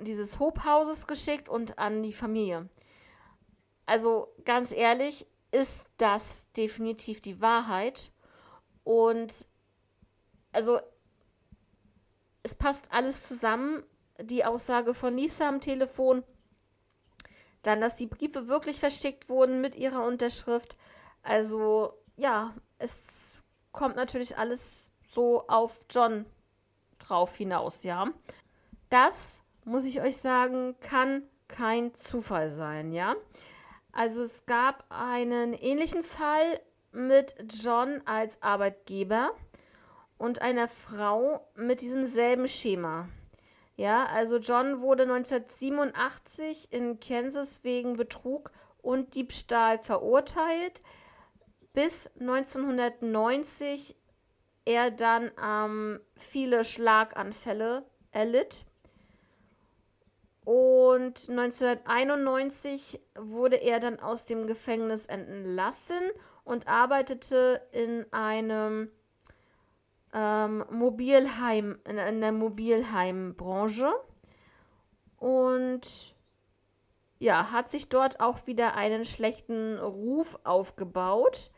dieses 0.00 0.38
Hobhauses 0.38 1.06
geschickt 1.06 1.48
und 1.48 1.78
an 1.78 2.02
die 2.02 2.12
Familie. 2.12 2.68
Also 3.86 4.28
ganz 4.44 4.72
ehrlich, 4.72 5.26
ist 5.54 5.88
das 5.98 6.50
definitiv 6.52 7.20
die 7.20 7.40
Wahrheit. 7.40 8.10
Und 8.82 9.46
also 10.52 10.80
es 12.42 12.54
passt 12.54 12.92
alles 12.92 13.28
zusammen. 13.28 13.82
Die 14.20 14.44
Aussage 14.44 14.94
von 14.94 15.16
Lisa 15.16 15.48
am 15.48 15.60
Telefon, 15.60 16.24
dann, 17.66 17.80
dass 17.80 17.96
die 17.96 18.06
Briefe 18.06 18.48
wirklich 18.48 18.78
verschickt 18.78 19.28
wurden 19.28 19.60
mit 19.60 19.76
ihrer 19.76 20.04
Unterschrift. 20.04 20.76
Also 21.22 21.94
ja, 22.16 22.54
es 22.78 23.42
kommt 23.72 23.96
natürlich 23.96 24.38
alles 24.38 24.92
so 25.08 25.46
auf 25.48 25.86
John 25.90 26.26
drauf 26.98 27.36
hinaus, 27.36 27.82
ja. 27.82 28.08
Das, 28.88 29.42
muss 29.64 29.84
ich 29.84 30.00
euch 30.00 30.16
sagen, 30.16 30.76
kann 30.80 31.22
kein 31.48 31.94
Zufall 31.94 32.50
sein, 32.50 32.92
ja. 32.92 33.14
Also 33.92 34.22
es 34.22 34.44
gab 34.46 34.84
einen 34.90 35.52
ähnlichen 35.52 36.02
Fall 36.02 36.60
mit 36.92 37.34
John 37.62 38.02
als 38.04 38.42
Arbeitgeber 38.42 39.32
und 40.18 40.42
einer 40.42 40.68
Frau 40.68 41.48
mit 41.54 41.80
diesem 41.80 42.04
selben 42.04 42.48
Schema. 42.48 43.08
Ja, 43.76 44.06
also 44.06 44.36
John 44.36 44.80
wurde 44.80 45.02
1987 45.02 46.72
in 46.72 47.00
Kansas 47.00 47.64
wegen 47.64 47.96
Betrug 47.96 48.52
und 48.82 49.14
Diebstahl 49.14 49.78
verurteilt. 49.82 50.82
Bis 51.72 52.08
1990 52.20 53.96
er 54.64 54.90
dann 54.90 55.30
ähm, 55.42 56.00
viele 56.16 56.64
Schlaganfälle 56.64 57.84
erlitt. 58.12 58.64
Und 60.44 61.28
1991 61.28 63.00
wurde 63.18 63.56
er 63.56 63.80
dann 63.80 63.98
aus 63.98 64.26
dem 64.26 64.46
Gefängnis 64.46 65.06
entlassen 65.06 66.10
und 66.44 66.68
arbeitete 66.68 67.66
in 67.72 68.06
einem 68.12 68.90
ähm, 70.14 70.64
Mobilheim, 70.70 71.78
in, 71.86 71.98
in 71.98 72.20
der 72.20 72.32
Mobilheimbranche. 72.32 73.92
Und 75.18 76.14
ja, 77.18 77.50
hat 77.50 77.70
sich 77.70 77.88
dort 77.88 78.20
auch 78.20 78.46
wieder 78.46 78.74
einen 78.74 79.04
schlechten 79.04 79.78
Ruf 79.78 80.38
aufgebaut. 80.44 81.50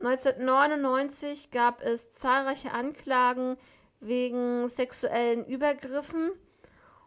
1999 0.00 1.50
gab 1.50 1.82
es 1.82 2.12
zahlreiche 2.12 2.72
Anklagen 2.72 3.56
wegen 4.00 4.68
sexuellen 4.68 5.44
Übergriffen 5.44 6.30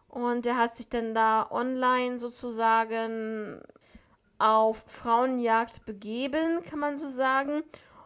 und 0.08 0.44
er 0.44 0.58
hat 0.58 0.76
sich 0.76 0.90
dann 0.90 1.14
da 1.14 1.50
online 1.50 2.18
sozusagen 2.18 3.62
auf 4.38 4.84
Frauenjagd 4.86 5.86
begeben, 5.86 6.62
kann 6.68 6.80
man 6.80 6.96
so 6.96 7.06
sagen, 7.06 7.62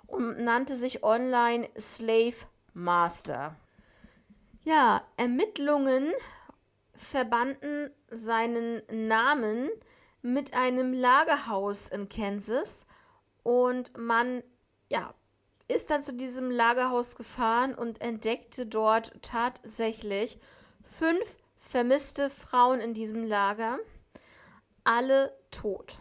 und 0.07 0.39
nannte 0.39 0.77
sich 0.77 1.03
online 1.03 1.69
Slave 1.77 2.47
Master. 2.77 3.57
Ja, 4.65 5.03
Ermittlungen 5.17 6.13
verbanden 6.93 7.91
seinen 8.09 8.83
Namen 8.91 9.71
mit 10.21 10.55
einem 10.55 10.93
Lagerhaus 10.93 11.89
in 11.89 12.09
Kansas 12.09 12.85
und 13.43 13.97
man 13.97 14.43
ja, 14.91 15.15
ist 15.69 15.91
dann 15.91 16.03
zu 16.03 16.13
diesem 16.13 16.51
Lagerhaus 16.51 17.17
gefahren 17.17 17.75
und 17.75 18.01
entdeckte 18.03 18.67
dort 18.67 19.13
tatsächlich 19.23 20.39
fünf 20.83 21.39
vermisste 21.57 22.29
Frauen 22.29 22.81
in 22.81 22.93
diesem 22.93 23.25
Lager, 23.25 23.79
alle 24.85 25.35
tot. 25.51 25.99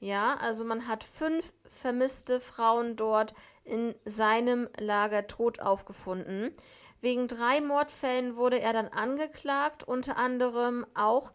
Ja, 0.00 0.34
also 0.36 0.64
man 0.64 0.88
hat 0.88 1.04
fünf 1.04 1.52
vermisste 1.64 2.40
Frauen 2.40 2.96
dort 2.96 3.34
in 3.66 3.94
seinem 4.04 4.68
Lager 4.78 5.26
tot 5.26 5.60
aufgefunden. 5.60 6.52
Wegen 7.00 7.28
drei 7.28 7.60
Mordfällen 7.60 8.36
wurde 8.36 8.60
er 8.60 8.72
dann 8.72 8.88
angeklagt, 8.88 9.84
unter 9.84 10.16
anderem 10.16 10.86
auch 10.94 11.32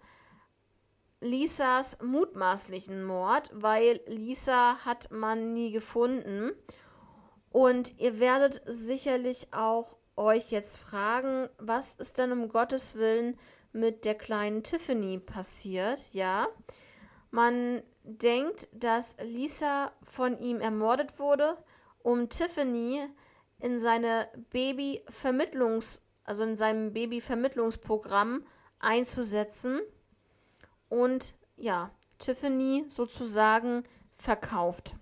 Lisas 1.19 1.99
mutmaßlichen 2.01 3.03
Mord, 3.03 3.51
weil 3.53 4.01
Lisa 4.07 4.77
hat 4.83 5.11
man 5.11 5.53
nie 5.53 5.71
gefunden. 5.71 6.51
Und 7.51 7.99
ihr 7.99 8.19
werdet 8.19 8.61
sicherlich 8.65 9.53
auch 9.53 9.97
euch 10.15 10.51
jetzt 10.51 10.77
fragen, 10.77 11.47
was 11.59 11.93
ist 11.93 12.17
denn 12.17 12.31
um 12.31 12.49
Gottes 12.49 12.95
Willen 12.95 13.37
mit 13.71 14.05
der 14.05 14.15
kleinen 14.15 14.63
Tiffany 14.63 15.19
passiert? 15.19 16.13
Ja, 16.13 16.47
man 17.29 17.83
denkt, 18.03 18.67
dass 18.73 19.15
Lisa 19.21 19.91
von 20.01 20.39
ihm 20.39 20.59
ermordet 20.59 21.19
wurde, 21.19 21.55
um 22.03 22.29
Tiffany 22.29 23.01
in 23.59 23.79
seine 23.79 24.27
Babyvermittlungs, 24.51 26.01
also 26.23 26.43
in 26.43 26.55
seinem 26.55 26.93
Babyvermittlungsprogramm 26.93 28.45
einzusetzen 28.79 29.81
und 30.89 31.35
ja, 31.57 31.91
Tiffany 32.17 32.85
sozusagen 32.87 33.83
verkauft. 34.13 34.95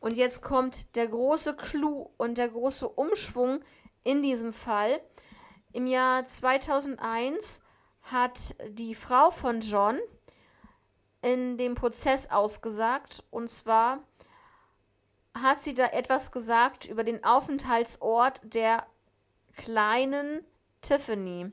Und 0.00 0.16
jetzt 0.16 0.42
kommt 0.42 0.96
der 0.96 1.08
große 1.08 1.56
Clou 1.56 2.10
und 2.16 2.38
der 2.38 2.48
große 2.48 2.88
Umschwung 2.88 3.60
in 4.04 4.22
diesem 4.22 4.52
Fall. 4.52 5.00
Im 5.72 5.86
Jahr 5.86 6.24
2001 6.24 7.62
hat 8.02 8.54
die 8.70 8.94
Frau 8.94 9.30
von 9.30 9.60
John 9.60 9.98
in 11.20 11.56
dem 11.58 11.74
Prozess 11.74 12.30
ausgesagt. 12.30 13.24
Und 13.30 13.50
zwar 13.50 14.04
hat 15.42 15.60
sie 15.60 15.74
da 15.74 15.86
etwas 15.86 16.32
gesagt 16.32 16.86
über 16.86 17.04
den 17.04 17.24
Aufenthaltsort 17.24 18.40
der 18.42 18.86
kleinen 19.56 20.44
Tiffany. 20.80 21.52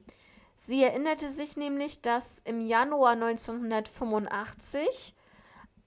Sie 0.58 0.84
erinnerte 0.84 1.30
sich 1.30 1.58
nämlich, 1.58 2.02
dass 2.02 2.40
im 2.40 2.62
Januar 2.62 3.12
1985 3.12 5.16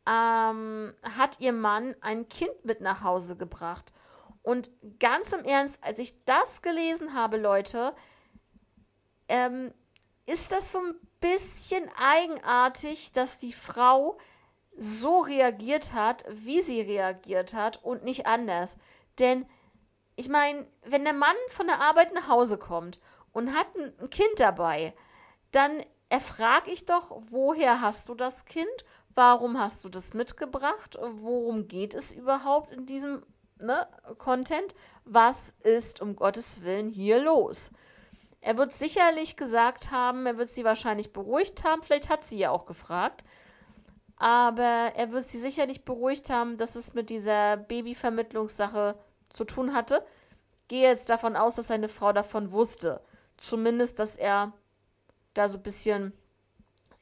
ähm, 0.07 0.95
hat 1.17 1.40
ihr 1.40 1.52
Mann 1.52 1.97
ein 2.00 2.28
Kind 2.28 2.64
mit 2.64 2.81
nach 2.81 3.02
Hause 3.02 3.37
gebracht. 3.37 3.93
Und 4.43 4.71
ganz 4.99 5.33
im 5.33 5.45
Ernst, 5.45 5.83
als 5.85 5.99
ich 5.99 6.25
das 6.25 6.62
gelesen 6.62 7.14
habe, 7.14 7.37
Leute, 7.37 7.95
ähm, 9.28 9.73
ist 10.26 10.52
das 10.52 10.73
so 10.73 10.78
ein 10.78 10.95
bisschen 11.21 11.90
eigenartig, 11.99 13.12
dass 13.12 13.38
die 13.38 13.52
Frau 13.52 14.19
so 14.78 15.20
reagiert 15.20 15.92
hat, 15.92 16.25
wie 16.30 16.61
sie 16.61 16.80
reagiert 16.80 17.54
hat 17.54 17.82
und 17.85 18.04
nicht 18.04 18.26
anders. 18.26 18.76
Denn 19.18 19.47
ich 20.16 20.28
meine, 20.28 20.66
wenn 20.85 21.04
der 21.04 21.14
Mann 21.14 21.37
von 21.49 21.66
der 21.66 21.80
Arbeit 21.80 22.14
nach 22.14 22.28
Hause 22.28 22.58
kommt 22.58 23.00
und 23.32 23.54
hat 23.54 23.68
ein 23.76 24.11
Kind 24.11 24.38
dabei, 24.38 24.94
dann 25.50 25.80
erfrage 26.08 26.70
ich 26.70 26.87
doch, 26.87 27.11
woher 27.30 27.80
hast 27.80 28.08
du 28.08 28.14
das 28.14 28.44
Kind? 28.44 28.66
Warum 29.14 29.58
hast 29.58 29.85
du 29.85 29.88
das 29.88 30.14
mitgebracht? 30.14 30.99
Worum 31.00 31.68
geht 31.68 31.94
es 31.94 32.12
überhaupt 32.12 32.73
in 32.73 32.87
diesem 32.87 33.25
ne, 33.58 33.87
Content? 34.18 34.75
Was 35.04 35.54
ist 35.62 36.00
um 36.00 36.16
Gottes 36.16 36.62
Willen 36.62 36.88
hier 36.88 37.20
los? 37.20 37.73
Er 38.40 38.56
wird 38.56 38.73
sicherlich 38.73 39.37
gesagt 39.37 39.90
haben, 39.90 40.26
er 40.26 40.38
wird 40.38 40.49
sie 40.49 40.64
wahrscheinlich 40.64 41.12
beruhigt 41.12 41.64
haben, 41.64 41.82
vielleicht 41.82 42.08
hat 42.08 42.25
sie 42.25 42.38
ja 42.38 42.50
auch 42.50 42.66
gefragt, 42.66 43.25
aber 44.18 44.92
er 44.96 45.12
wird 45.12 45.25
sie 45.25 45.38
sicherlich 45.38 45.84
beruhigt 45.84 46.30
haben, 46.30 46.56
dass 46.56 46.75
es 46.75 46.94
mit 46.94 47.10
dieser 47.10 47.56
Babyvermittlungssache 47.56 48.96
zu 49.30 49.44
tun 49.44 49.75
hatte. 49.75 50.04
Gehe 50.66 50.88
jetzt 50.88 51.08
davon 51.08 51.37
aus, 51.37 51.56
dass 51.56 51.68
seine 51.68 51.88
Frau 51.88 52.12
davon 52.12 52.52
wusste. 52.52 53.00
Zumindest, 53.37 53.98
dass 53.98 54.16
er 54.16 54.52
da 55.34 55.48
so 55.48 55.58
ein 55.58 55.62
bisschen 55.62 56.12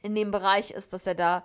in 0.01 0.13
dem 0.13 0.31
Bereich 0.31 0.71
ist, 0.71 0.93
dass 0.93 1.07
er 1.07 1.15
da 1.15 1.43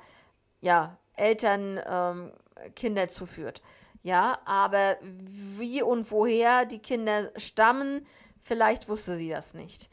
ja 0.61 0.99
Eltern 1.15 1.81
ähm, 1.87 2.33
Kinder 2.77 3.09
zuführt. 3.09 3.63
Ja, 4.03 4.41
aber 4.45 4.99
wie 5.01 5.83
und 5.83 6.11
woher 6.11 6.67
die 6.67 6.81
Kinder 6.81 7.31
stammen, 7.37 8.07
vielleicht 8.41 8.89
wusste 8.89 9.15
sie 9.15 9.31
das 9.31 9.55
nicht. 9.55 9.89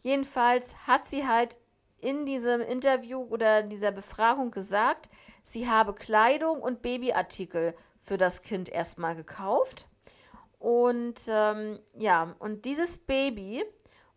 Jedenfalls 0.00 0.74
hat 0.86 1.06
sie 1.06 1.26
halt 1.26 1.56
in 1.98 2.26
diesem 2.26 2.60
Interview 2.60 3.22
oder 3.22 3.62
dieser 3.62 3.90
Befragung 3.90 4.50
gesagt, 4.50 5.08
sie 5.44 5.68
habe 5.68 5.94
Kleidung 5.94 6.60
und 6.60 6.82
Babyartikel 6.82 7.76
für 8.00 8.18
das 8.18 8.42
Kind 8.42 8.68
erstmal 8.68 9.14
gekauft. 9.14 9.86
Und 10.58 11.20
ähm, 11.28 11.78
ja, 11.96 12.34
und 12.40 12.64
dieses 12.64 12.98
Baby 12.98 13.62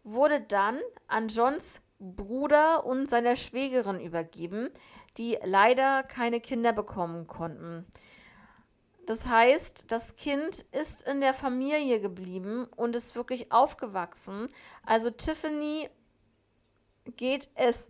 wurde 0.04 0.42
dann 0.42 0.80
an 1.08 1.28
Johns 1.28 1.82
Bruder 2.00 2.86
und 2.86 3.08
seiner 3.08 3.36
Schwägerin 3.36 4.00
übergeben, 4.00 4.70
die 5.18 5.38
leider 5.44 6.04
keine 6.04 6.40
Kinder 6.40 6.74
bekommen 6.74 7.28
konnten. 7.28 7.86
Das 9.08 9.26
heißt, 9.26 9.92
das 9.92 10.16
Kind 10.16 10.66
ist 10.74 11.08
in 11.08 11.22
der 11.22 11.34
Familie 11.34 12.00
geblieben 12.00 12.68
und 12.76 12.96
ist 12.96 13.16
wirklich 13.16 13.52
aufgewachsen. 13.52 14.48
Also 14.86 15.10
Tiffany 15.10 15.90
geht 17.16 17.50
es 17.56 17.90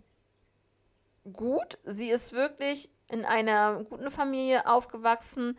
gut. 1.34 1.80
Sie 1.86 2.10
ist 2.10 2.34
wirklich 2.34 2.92
in 3.10 3.26
einer 3.26 3.84
guten 3.84 4.12
Familie 4.12 4.68
aufgewachsen, 4.68 5.58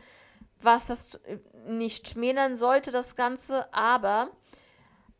was 0.60 0.86
das 0.86 1.20
nicht 1.66 2.08
schmälern 2.08 2.56
sollte, 2.56 2.90
das 2.90 3.16
Ganze. 3.16 3.72
Aber, 3.72 4.30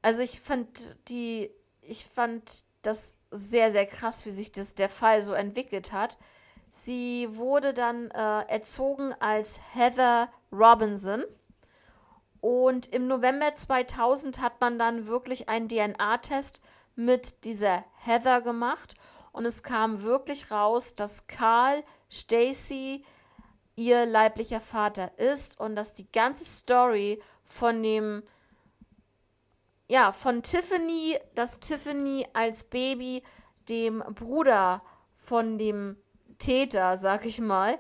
also 0.03 0.23
ich 0.23 0.41
fand 0.41 0.97
die, 1.09 1.51
ich 1.83 2.05
fand 2.05 2.65
das 2.83 3.17
sehr, 3.31 3.71
sehr 3.71 3.87
krass, 3.87 4.27
wie 4.27 4.31
sich 4.31 4.53
das 4.53 4.75
der 4.75 4.89
Fall 4.89 5.23
so 5.23 5.33
entwickelt 5.33 5.93
hat. 5.93 6.19
Sie 6.71 7.29
wurde 7.31 7.73
dann 7.73 8.11
äh, 8.11 8.43
erzogen 8.49 9.15
als 9.21 9.61
Heather 9.75 10.29
Robinson. 10.53 11.25
Und 12.41 12.87
im 12.89 13.09
November 13.09 13.55
2000 13.55 14.41
hat 14.41 14.61
man 14.61 14.79
dann 14.79 15.07
wirklich 15.07 15.49
einen 15.49 15.69
DNA-Test 15.69 16.61
mit 16.95 17.45
dieser 17.45 17.85
Heather 18.05 18.43
gemacht. 18.43 18.95
Und 19.33 19.45
es 19.45 19.63
kam 19.63 20.03
wirklich 20.03 20.51
raus, 20.51 20.95
dass 20.95 21.27
Carl 21.27 21.83
Stacy 22.11 23.05
ihr 23.77 24.07
leiblicher 24.07 24.61
Vater 24.61 25.17
ist 25.19 25.61
und 25.61 25.77
dass 25.77 25.93
die 25.93 26.11
ganze 26.11 26.45
Story 26.45 27.23
von 27.45 27.83
dem, 27.83 28.25
ja, 29.89 30.11
von 30.11 30.43
Tiffany, 30.43 31.17
dass 31.35 31.61
Tiffany 31.61 32.27
als 32.33 32.65
Baby 32.65 33.23
dem 33.69 34.03
Bruder 34.15 34.83
von 35.15 35.59
dem 35.59 35.97
Täter, 36.39 36.97
sag 36.97 37.25
ich 37.25 37.41
mal, 37.41 37.79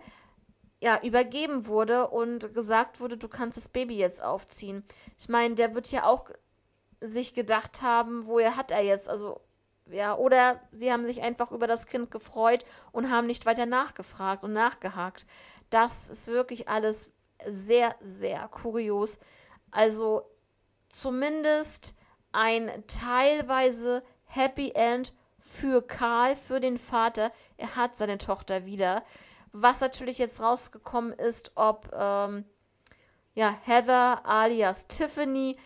ja, 0.80 1.02
übergeben 1.02 1.66
wurde 1.66 2.08
und 2.08 2.54
gesagt 2.54 3.00
wurde, 3.00 3.16
du 3.16 3.26
kannst 3.26 3.56
das 3.56 3.68
Baby 3.68 3.96
jetzt 3.96 4.22
aufziehen. 4.22 4.84
Ich 5.18 5.28
meine, 5.28 5.56
der 5.56 5.74
wird 5.74 5.90
ja 5.90 6.04
auch 6.04 6.30
sich 7.00 7.34
gedacht 7.34 7.82
haben, 7.82 8.26
woher 8.26 8.56
hat 8.56 8.70
er 8.70 8.82
jetzt, 8.82 9.08
also 9.08 9.40
ja, 9.90 10.16
oder 10.16 10.60
sie 10.72 10.92
haben 10.92 11.04
sich 11.04 11.22
einfach 11.22 11.52
über 11.52 11.66
das 11.66 11.86
Kind 11.86 12.10
gefreut 12.10 12.64
und 12.92 13.10
haben 13.10 13.26
nicht 13.26 13.46
weiter 13.46 13.66
nachgefragt 13.66 14.44
und 14.44 14.52
nachgehakt. 14.52 15.26
Das 15.70 16.08
ist 16.08 16.28
wirklich 16.28 16.68
alles 16.68 17.12
sehr, 17.46 17.94
sehr 18.00 18.48
kurios. 18.48 19.18
Also 19.70 20.22
zumindest 20.88 21.94
ein 22.32 22.70
teilweise 22.86 24.02
Happy 24.24 24.72
End 24.74 25.12
für 25.38 25.82
Karl, 25.82 26.36
für 26.36 26.60
den 26.60 26.78
Vater. 26.78 27.32
Er 27.56 27.76
hat 27.76 27.96
seine 27.96 28.18
Tochter 28.18 28.66
wieder. 28.66 29.02
Was 29.52 29.80
natürlich 29.80 30.18
jetzt 30.18 30.40
rausgekommen 30.40 31.12
ist, 31.12 31.52
ob 31.54 31.90
ähm, 31.92 32.44
ja, 33.34 33.56
Heather 33.64 34.26
alias 34.26 34.88
Tiffany 34.88 35.56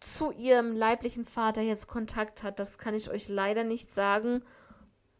zu 0.00 0.30
ihrem 0.32 0.72
leiblichen 0.74 1.24
Vater 1.24 1.62
jetzt 1.62 1.88
Kontakt 1.88 2.42
hat, 2.42 2.58
das 2.58 2.78
kann 2.78 2.94
ich 2.94 3.10
euch 3.10 3.28
leider 3.28 3.64
nicht 3.64 3.90
sagen, 3.90 4.44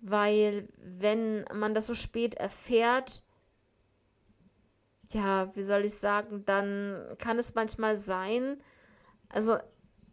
weil 0.01 0.69
wenn 0.77 1.45
man 1.53 1.75
das 1.75 1.87
so 1.87 1.95
spät 1.95 2.37
erfährt, 2.37 3.23
ja, 5.11 5.55
wie 5.57 5.62
soll 5.62 5.85
ich 5.85 5.95
sagen, 5.95 6.45
dann 6.45 7.17
kann 7.19 7.38
es 7.38 7.55
manchmal 7.55 7.97
sein, 7.97 8.62
also 9.29 9.59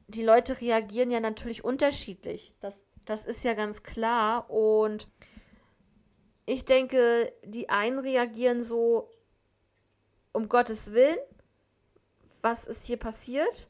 die 0.08 0.24
Leute 0.24 0.60
reagieren 0.62 1.12
ja 1.12 1.20
natürlich 1.20 1.64
unterschiedlich. 1.64 2.54
Das 2.62 2.86
das 3.06 3.26
ist 3.26 3.44
ja 3.44 3.54
ganz 3.54 3.84
klar. 3.84 4.50
Und 4.50 5.08
ich 6.46 6.66
denke, 6.66 7.32
die 7.44 7.70
einen 7.70 8.00
reagieren 8.00 8.62
so, 8.62 9.10
um 10.34 10.50
Gottes 10.50 10.92
Willen, 10.92 11.18
was 12.42 12.66
ist 12.66 12.86
hier 12.86 12.98
passiert? 12.98 13.70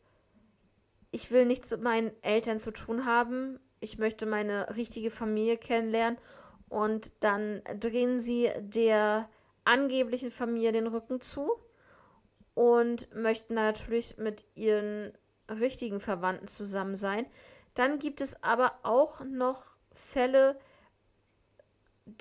Ich 1.16 1.32
will 1.32 1.46
nichts 1.46 1.72
mit 1.72 1.82
meinen 1.82 2.12
Eltern 2.24 2.60
zu 2.60 2.72
tun 2.72 3.06
haben. 3.06 3.58
Ich 3.80 3.98
möchte 3.98 4.26
meine 4.26 4.76
richtige 4.76 5.10
Familie 5.10 5.56
kennenlernen. 5.56 6.20
Und 6.68 7.24
dann 7.24 7.62
drehen 7.80 8.20
sie 8.20 8.50
der 8.60 9.30
angeblichen 9.64 10.30
Familie 10.30 10.74
den 10.74 10.88
Rücken 10.88 11.22
zu 11.22 11.54
und 12.54 13.16
möchten 13.16 13.54
natürlich 13.54 14.18
mit 14.18 14.44
ihren 14.56 15.18
richtigen 15.50 16.02
Verwandten 16.02 16.50
zusammen 16.50 16.96
sein. 16.96 17.26
Dann 17.76 17.98
gibt 17.98 18.20
es 18.20 18.44
aber 18.44 18.74
auch 18.84 19.24
noch 19.24 19.78
Fälle, 19.94 20.60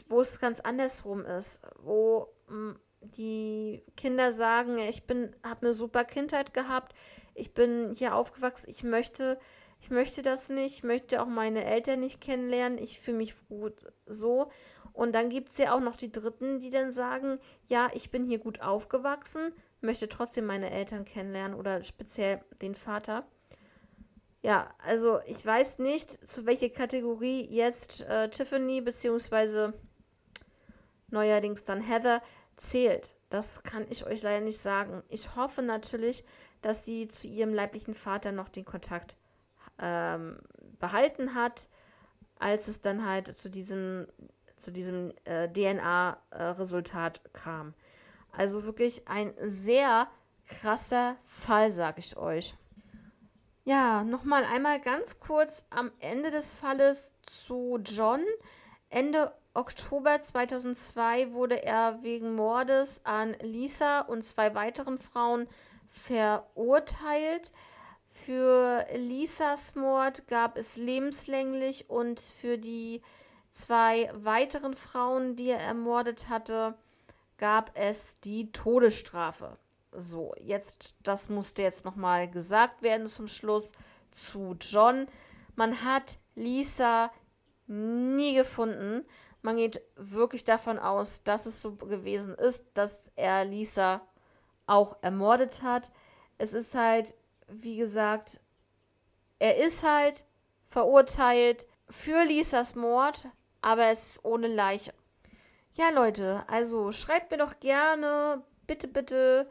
wo 0.07 0.21
es 0.21 0.39
ganz 0.39 0.61
andersrum 0.61 1.27
ist, 1.27 1.63
wo 1.83 2.29
hm, 2.47 2.79
die 3.01 3.83
Kinder 3.97 4.31
sagen, 4.31 4.79
ich 4.79 5.05
bin 5.05 5.35
habe 5.43 5.63
eine 5.63 5.75
super 5.75 6.05
Kindheit 6.05 6.55
gehabt, 6.55 6.95
ich 7.35 7.53
bin 7.53 7.93
hier 7.93 8.15
aufgewachsen, 8.15 8.71
ich 8.71 8.85
möchte 8.85 9.39
ich 9.81 9.91
möchte 9.91 10.23
das 10.23 10.49
nicht, 10.49 10.77
ich 10.77 10.83
möchte 10.83 11.21
auch 11.21 11.27
meine 11.27 11.63
Eltern 11.63 12.01
nicht 12.01 12.19
kennenlernen, 12.19 12.79
ich 12.79 13.01
fühle 13.01 13.19
mich 13.19 13.35
gut 13.49 13.75
so 14.07 14.51
Und 14.95 15.13
dann 15.13 15.29
gibt 15.29 15.51
es 15.51 15.59
ja 15.59 15.75
auch 15.75 15.81
noch 15.81 15.97
die 15.97 16.11
Dritten, 16.11 16.59
die 16.59 16.71
dann 16.71 16.91
sagen, 16.91 17.39
ja, 17.67 17.91
ich 17.93 18.11
bin 18.11 18.25
hier 18.25 18.39
gut 18.39 18.63
aufgewachsen, 18.63 19.53
möchte 19.83 20.09
trotzdem 20.09 20.47
meine 20.47 20.71
Eltern 20.71 21.05
kennenlernen 21.05 21.59
oder 21.59 21.85
speziell 21.85 22.41
den 22.63 22.75
Vater. 22.75 23.27
Ja, 24.41 24.71
also 24.79 25.21
ich 25.27 25.45
weiß 25.45 25.81
nicht, 25.81 26.11
zu 26.11 26.47
welcher 26.47 26.71
Kategorie 26.71 27.47
jetzt 27.51 28.03
äh, 28.03 28.31
Tiffany 28.31 28.81
bzw. 28.81 29.73
neuerdings 31.09 31.65
dann 31.65 31.83
Heather 31.83 32.23
zählt. 32.57 33.17
Das 33.29 33.63
kann 33.65 33.87
ich 33.91 34.07
euch 34.07 34.23
leider 34.23 34.45
nicht 34.45 34.59
sagen. 34.59 35.03
Ich 35.09 35.35
hoffe 35.35 35.61
natürlich, 35.61 36.25
dass 36.65 36.87
sie 36.87 37.09
zu 37.09 37.29
ihrem 37.29 37.53
leiblichen 37.53 37.93
Vater 37.93 38.33
noch 38.33 38.49
den 38.49 38.65
Kontakt 38.65 39.17
ähm, 39.79 40.39
behalten 40.81 41.35
hat, 41.35 41.69
als 42.39 42.69
es 42.69 42.81
dann 42.81 43.07
halt 43.07 43.37
zu 43.37 43.51
diesem, 43.51 44.07
zu 44.57 44.73
diesem 44.73 45.13
äh, 45.25 45.49
DNA-Resultat 45.49 47.21
äh, 47.25 47.29
kam. 47.35 47.75
Also 48.33 48.65
wirklich 48.65 49.07
ein 49.09 49.35
sehr 49.43 50.09
krasser 50.49 51.17
Fall, 51.23 51.71
sag 51.71 51.99
ich 51.99 52.17
euch. 52.17 52.55
Ja, 53.65 54.03
nochmal 54.03 54.45
einmal 54.45 54.81
ganz 54.81 55.21
kurz 55.21 55.67
am 55.71 55.91
Ende 56.01 56.31
des 56.31 56.53
Falles 56.53 57.13
zu 57.27 57.79
John. 57.85 58.23
Ende 58.89 59.33
Oktober 59.55 60.21
2002 60.21 61.33
wurde 61.33 61.63
er 61.63 62.03
wegen 62.03 62.35
Mordes 62.35 63.03
an 63.05 63.35
Lisa 63.41 64.01
und 64.01 64.23
zwei 64.23 64.55
weiteren 64.55 64.99
Frauen 64.99 65.47
verurteilt. 65.95 67.53
Für 68.07 68.85
Lisas 68.95 69.75
Mord 69.75 70.29
gab 70.29 70.57
es 70.57 70.77
lebenslänglich 70.77 71.89
und 71.89 72.21
für 72.21 72.59
die 72.59 73.01
zwei 73.51 74.11
weiteren 74.15 74.75
Frauen, 74.75 75.37
die 75.37 75.51
er 75.51 75.61
ermordet 75.61 76.29
hatte, 76.29 76.75
gab 77.39 77.71
es 77.75 78.17
die 78.17 78.51
Todesstrafe. 78.53 79.57
So, 79.93 80.35
jetzt, 80.41 80.97
das 81.03 81.29
musste 81.29 81.63
jetzt 81.63 81.85
nochmal 81.85 82.29
gesagt 82.29 82.83
werden 82.83 83.07
zum 83.07 83.29
Schluss 83.29 83.73
zu 84.11 84.57
John. 84.61 85.07
Man 85.55 85.85
hat 85.85 86.19
Lisa 86.35 87.11
nie 87.67 88.35
gefunden. 88.35 89.05
Man 89.43 89.57
geht 89.57 89.81
wirklich 89.97 90.45
davon 90.45 90.79
aus, 90.79 91.23
dass 91.23 91.47
es 91.47 91.63
so 91.63 91.75
gewesen 91.75 92.35
ist, 92.35 92.67
dass 92.75 93.05
er 93.15 93.45
Lisa 93.45 94.01
auch 94.67 94.97
ermordet 95.03 95.63
hat. 95.63 95.91
Es 96.39 96.53
ist 96.53 96.75
halt, 96.75 97.15
wie 97.49 97.77
gesagt, 97.77 98.41
er 99.39 99.57
ist 99.57 99.83
halt 99.83 100.25
verurteilt 100.67 101.67
für 101.89 102.25
Lisas 102.25 102.75
Mord, 102.75 103.29
aber 103.61 103.87
es 103.87 104.07
ist 104.17 104.25
ohne 104.25 104.47
Leiche. 104.47 104.95
Ja, 105.77 105.91
Leute, 105.91 106.45
also 106.49 106.93
schreibt 106.93 107.31
mir 107.31 107.39
doch 107.39 107.59
gerne, 107.61 108.43
bitte, 108.67 108.89
bitte, 108.89 109.49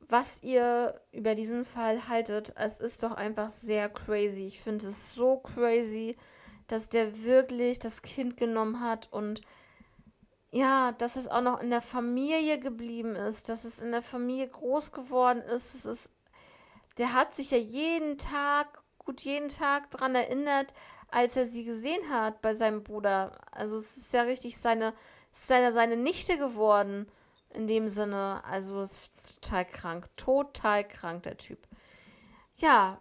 was 0.00 0.42
ihr 0.42 1.00
über 1.10 1.34
diesen 1.34 1.64
Fall 1.64 2.08
haltet. 2.08 2.52
Es 2.56 2.78
ist 2.78 3.02
doch 3.02 3.12
einfach 3.12 3.50
sehr 3.50 3.88
crazy. 3.88 4.46
Ich 4.46 4.60
finde 4.60 4.86
es 4.86 5.14
so 5.14 5.38
crazy, 5.38 6.16
dass 6.68 6.88
der 6.88 7.24
wirklich 7.24 7.78
das 7.78 8.02
Kind 8.02 8.36
genommen 8.36 8.80
hat 8.80 9.12
und 9.12 9.40
ja, 10.52 10.92
dass 10.92 11.16
es 11.16 11.28
auch 11.28 11.40
noch 11.40 11.60
in 11.60 11.70
der 11.70 11.80
Familie 11.80 12.60
geblieben 12.60 13.16
ist, 13.16 13.48
dass 13.48 13.64
es 13.64 13.80
in 13.80 13.90
der 13.90 14.02
Familie 14.02 14.48
groß 14.48 14.92
geworden 14.92 15.40
ist. 15.40 15.74
Es 15.74 15.84
ist 15.84 16.10
der 16.98 17.12
hat 17.12 17.34
sich 17.34 17.50
ja 17.50 17.58
jeden 17.58 18.18
Tag, 18.18 18.82
gut 18.98 19.22
jeden 19.22 19.48
Tag 19.48 19.90
daran 19.90 20.14
erinnert, 20.14 20.74
als 21.10 21.36
er 21.36 21.46
sie 21.46 21.64
gesehen 21.64 22.10
hat 22.10 22.40
bei 22.42 22.52
seinem 22.52 22.82
Bruder. 22.82 23.38
Also 23.50 23.76
es 23.76 23.96
ist 23.96 24.12
ja 24.14 24.22
richtig 24.22 24.58
seine, 24.58 24.94
seine, 25.30 25.72
seine 25.72 25.96
Nichte 25.96 26.38
geworden 26.38 27.10
in 27.54 27.66
dem 27.66 27.88
Sinne. 27.88 28.42
Also 28.44 28.80
es 28.80 29.08
ist 29.08 29.42
total 29.42 29.64
krank, 29.66 30.08
total 30.16 30.86
krank 30.86 31.22
der 31.24 31.36
Typ. 31.36 31.66
Ja, 32.56 32.98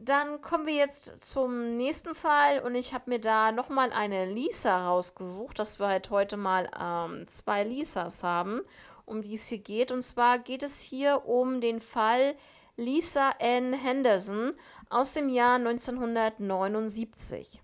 dann 0.00 0.40
kommen 0.40 0.66
wir 0.66 0.76
jetzt 0.76 1.28
zum 1.28 1.76
nächsten 1.76 2.14
Fall 2.14 2.60
und 2.60 2.76
ich 2.76 2.94
habe 2.94 3.10
mir 3.10 3.18
da 3.18 3.50
nochmal 3.50 3.92
eine 3.92 4.26
Lisa 4.26 4.86
rausgesucht, 4.86 5.58
dass 5.58 5.80
wir 5.80 5.88
halt 5.88 6.10
heute 6.10 6.36
mal 6.36 6.70
ähm, 6.80 7.26
zwei 7.26 7.64
Lisas 7.64 8.22
haben, 8.22 8.60
um 9.06 9.22
die 9.22 9.34
es 9.34 9.48
hier 9.48 9.58
geht. 9.58 9.90
Und 9.90 10.02
zwar 10.02 10.38
geht 10.38 10.62
es 10.62 10.78
hier 10.78 11.26
um 11.26 11.60
den 11.60 11.80
Fall 11.80 12.36
Lisa 12.76 13.30
Ann 13.40 13.72
Henderson 13.72 14.52
aus 14.88 15.14
dem 15.14 15.28
Jahr 15.28 15.56
1979. 15.56 17.60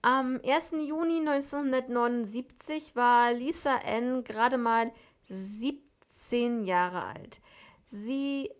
Am 0.00 0.40
1. 0.42 0.72
Juni 0.88 1.18
1979 1.18 2.96
war 2.96 3.34
Lisa 3.34 3.80
Ann 3.86 4.24
gerade 4.24 4.56
mal 4.56 4.90
17 5.28 6.62
Jahre 6.62 7.04
alt. 7.04 7.42
Sie 7.84 8.50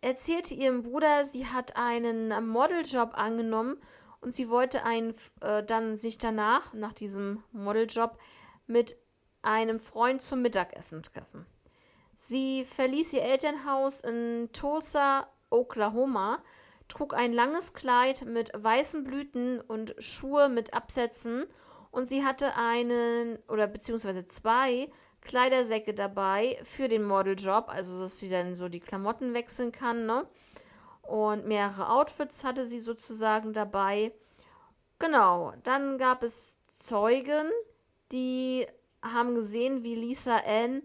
erzählte 0.00 0.54
ihrem 0.54 0.82
Bruder, 0.82 1.24
sie 1.24 1.46
hat 1.46 1.76
einen 1.76 2.46
Modeljob 2.46 3.16
angenommen 3.16 3.76
und 4.20 4.32
sie 4.32 4.48
wollte 4.48 4.84
einen, 4.84 5.14
äh, 5.40 5.62
dann 5.62 5.96
sich 5.96 6.18
danach, 6.18 6.72
nach 6.72 6.92
diesem 6.92 7.42
Modeljob, 7.52 8.18
mit 8.66 8.96
einem 9.42 9.78
Freund 9.78 10.22
zum 10.22 10.42
Mittagessen 10.42 11.02
treffen. 11.02 11.46
Sie 12.16 12.64
verließ 12.64 13.14
ihr 13.14 13.22
Elternhaus 13.22 14.02
in 14.02 14.50
Tulsa, 14.52 15.26
Oklahoma, 15.48 16.42
trug 16.88 17.14
ein 17.14 17.32
langes 17.32 17.72
Kleid 17.72 18.24
mit 18.26 18.50
weißen 18.54 19.04
Blüten 19.04 19.60
und 19.60 19.94
Schuhe 19.98 20.48
mit 20.48 20.74
Absätzen 20.74 21.46
und 21.90 22.06
sie 22.06 22.24
hatte 22.24 22.54
einen 22.56 23.38
oder 23.48 23.66
beziehungsweise 23.66 24.26
zwei 24.26 24.90
Kleidersäcke 25.20 25.94
dabei 25.94 26.58
für 26.62 26.88
den 26.88 27.04
Modeljob, 27.04 27.68
also 27.68 28.00
dass 28.00 28.18
sie 28.18 28.28
dann 28.28 28.54
so 28.54 28.68
die 28.68 28.80
Klamotten 28.80 29.34
wechseln 29.34 29.72
kann, 29.72 30.06
ne? 30.06 30.26
Und 31.02 31.46
mehrere 31.46 31.90
Outfits 31.90 32.44
hatte 32.44 32.64
sie 32.64 32.78
sozusagen 32.78 33.52
dabei. 33.52 34.12
Genau, 34.98 35.52
dann 35.64 35.98
gab 35.98 36.22
es 36.22 36.60
Zeugen, 36.74 37.50
die 38.12 38.66
haben 39.02 39.34
gesehen, 39.34 39.82
wie 39.82 39.94
Lisa 39.94 40.36
Ann 40.46 40.82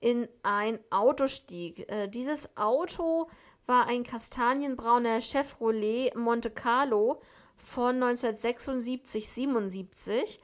in 0.00 0.28
ein 0.42 0.78
Auto 0.90 1.26
stieg. 1.26 1.90
Äh, 1.90 2.08
dieses 2.08 2.56
Auto 2.56 3.28
war 3.66 3.86
ein 3.86 4.02
kastanienbrauner 4.02 5.20
Chevrolet 5.20 6.16
Monte 6.16 6.50
Carlo 6.50 7.20
von 7.56 8.02
1976-77 8.02 10.38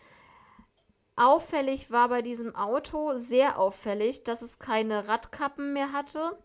Auffällig 1.17 1.91
war 1.91 2.11
bei 2.11 2.21
diesem 2.21 2.55
Auto, 2.55 3.17
sehr 3.17 3.59
auffällig, 3.59 4.23
dass 4.23 4.43
es 4.43 4.59
keine 4.59 5.09
Radkappen 5.09 5.73
mehr 5.73 5.93
hatte 5.93 6.39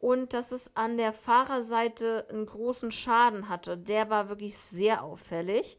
und 0.00 0.32
dass 0.32 0.50
es 0.50 0.76
an 0.76 0.96
der 0.96 1.12
Fahrerseite 1.12 2.26
einen 2.28 2.46
großen 2.46 2.90
Schaden 2.90 3.48
hatte. 3.48 3.78
Der 3.78 4.10
war 4.10 4.28
wirklich 4.28 4.58
sehr 4.58 5.04
auffällig. 5.04 5.78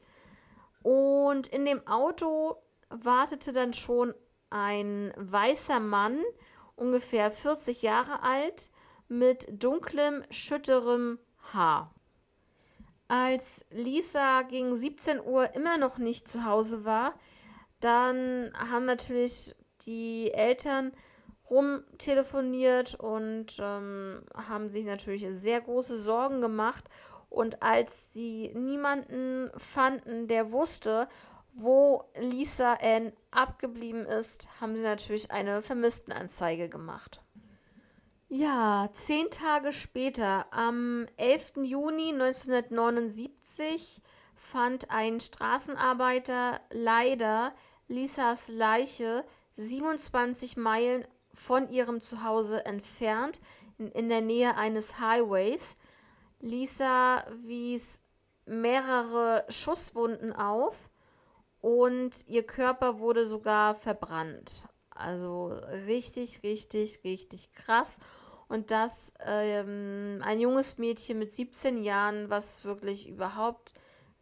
Und 0.83 1.47
in 1.47 1.65
dem 1.65 1.85
Auto 1.85 2.55
wartete 2.89 3.51
dann 3.51 3.73
schon 3.73 4.15
ein 4.49 5.13
weißer 5.17 5.81
Mann, 5.81 6.23
ungefähr 6.77 7.31
40 7.31 7.81
Jahre 7.81 8.23
alt, 8.23 8.69
mit 9.09 9.47
dunklem, 9.51 10.23
schütterem 10.29 11.19
Haar. 11.53 11.93
Als 13.09 13.65
Lisa 13.71 14.43
gegen 14.43 14.75
17 14.75 15.19
Uhr 15.19 15.53
immer 15.55 15.77
noch 15.77 15.97
nicht 15.97 16.27
zu 16.27 16.45
Hause 16.45 16.85
war, 16.85 17.15
dann 17.79 18.51
haben 18.57 18.85
natürlich 18.85 19.55
die 19.85 20.31
Eltern 20.33 20.91
rumtelefoniert 21.49 22.95
und 22.95 23.57
ähm, 23.59 24.23
haben 24.35 24.69
sich 24.69 24.85
natürlich 24.85 25.25
sehr 25.31 25.61
große 25.61 25.97
Sorgen 25.99 26.41
gemacht. 26.41 26.85
Und 27.29 27.61
als 27.61 28.13
sie 28.13 28.51
niemanden 28.55 29.51
fanden, 29.57 30.27
der 30.27 30.51
wusste, 30.51 31.07
wo 31.53 32.03
Lisa 32.19 32.73
Ann 32.75 33.11
abgeblieben 33.31 34.05
ist, 34.05 34.47
haben 34.61 34.75
sie 34.75 34.83
natürlich 34.83 35.31
eine 35.31 35.61
Vermisstenanzeige 35.61 36.69
gemacht. 36.69 37.21
Ja, 38.29 38.89
zehn 38.93 39.29
Tage 39.31 39.73
später, 39.73 40.45
am 40.51 41.07
11. 41.17 41.53
Juni 41.63 42.13
1979, 42.13 44.01
fand 44.35 44.91
ein 44.91 45.19
Straßenarbeiter 45.19 46.61
leider 46.69 47.53
Lisas 47.89 48.49
Leiche 48.49 49.25
27 49.57 50.57
Meilen 50.57 51.03
von 51.33 51.69
ihrem 51.69 52.01
Zuhause 52.01 52.63
entfernt, 52.65 53.41
in, 53.79 53.91
in 53.91 54.09
der 54.09 54.21
Nähe 54.21 54.55
eines 54.55 54.99
Highways. 54.99 55.75
Lisa 56.39 57.25
wies 57.31 58.01
mehrere 58.45 59.43
Schusswunden 59.49 60.33
auf 60.33 60.89
und 61.61 62.27
ihr 62.27 62.45
Körper 62.45 62.99
wurde 62.99 63.25
sogar 63.25 63.73
verbrannt. 63.73 64.65
Also 64.91 65.47
richtig, 65.87 66.43
richtig, 66.43 67.03
richtig 67.03 67.51
krass. 67.53 67.99
Und 68.47 68.69
das 68.69 69.13
ähm, 69.25 70.21
ein 70.23 70.39
junges 70.39 70.77
Mädchen 70.77 71.17
mit 71.17 71.33
17 71.33 71.83
Jahren, 71.83 72.29
was 72.29 72.63
wirklich 72.65 73.07
überhaupt, 73.07 73.73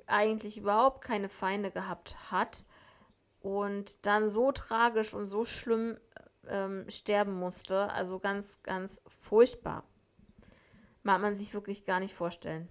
eigentlich 0.05 0.57
überhaupt 0.57 1.03
keine 1.03 1.27
Feinde 1.27 1.69
gehabt 1.69 2.15
hat 2.31 2.65
und 3.41 4.05
dann 4.05 4.29
so 4.29 4.51
tragisch 4.51 5.13
und 5.13 5.27
so 5.27 5.45
schlimm 5.45 5.97
ähm, 6.47 6.85
sterben 6.89 7.33
musste. 7.33 7.91
Also 7.91 8.19
ganz, 8.19 8.61
ganz 8.63 9.01
furchtbar. 9.07 9.83
Mag 11.03 11.21
man 11.21 11.33
sich 11.33 11.53
wirklich 11.53 11.83
gar 11.83 11.99
nicht 11.99 12.13
vorstellen. 12.13 12.67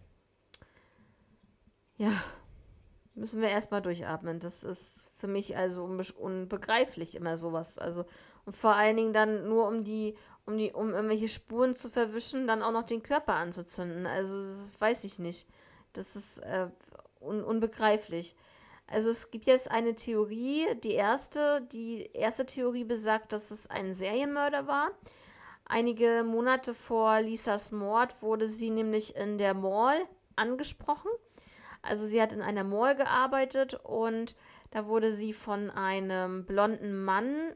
Ja, 1.97 2.13
müssen 3.15 3.41
wir 3.41 3.49
erstmal 3.49 3.83
durchatmen. 3.83 4.41
Das 4.41 4.63
ist 4.63 5.11
für 5.17 5.27
mich 5.27 5.57
also 5.57 5.85
unbegreiflich 5.85 7.15
immer 7.15 7.37
sowas. 7.37 7.79
Also 7.79 8.05
und 8.45 8.55
vor 8.55 8.75
allen 8.75 8.97
Dingen 8.97 9.13
dann 9.13 9.49
nur 9.49 9.67
um 9.67 9.85
die 9.85 10.17
um 10.45 10.59
die 10.59 10.73
um 10.73 10.93
irgendwelche 10.93 11.29
Spuren 11.29 11.75
zu 11.75 11.89
verwischen, 11.89 12.47
dann 12.47 12.63
auch 12.63 12.73
noch 12.73 12.85
den 12.85 13.03
Körper 13.03 13.35
anzuzünden. 13.35 14.07
Also 14.07 14.37
weiß 14.79 15.05
ich 15.05 15.19
nicht. 15.19 15.49
Das 15.95 16.15
ist 16.15 16.39
äh, 16.39 16.69
un 17.21 17.43
unbegreiflich. 17.43 18.37
Also 18.87 19.11
es 19.11 19.31
gibt 19.31 19.47
jetzt 19.47 19.71
eine 19.71 19.95
Theorie, 19.95 20.67
die 20.85 20.93
erste, 20.93 21.63
die 21.73 22.09
erste 22.13 22.47
Theorie 22.47 22.85
besagt, 22.85 23.33
dass 23.33 23.51
es 23.51 23.69
ein 23.69 23.93
Serienmörder 23.93 24.67
war. 24.67 24.91
Einige 25.65 26.23
Monate 26.25 26.75
vor 26.75 27.21
Lisas 27.21 27.73
Mord 27.73 28.23
wurde 28.23 28.49
sie 28.49 28.71
nämlich 28.71 29.17
in 29.17 29.39
der 29.39 29.55
Mall 29.55 29.99
angesprochen. 30.37 31.11
Also 31.83 32.07
sie 32.07 32.23
hat 32.23 32.33
in 32.33 32.43
einer 32.43 32.63
Mall 32.63 32.95
gearbeitet 32.95 33.75
und 33.75 34.37
da 34.71 34.87
wurde 34.87 35.11
sie 35.11 35.33
von 35.33 35.71
einem 35.71 36.45
blonden 36.47 37.05
Mann 37.05 37.55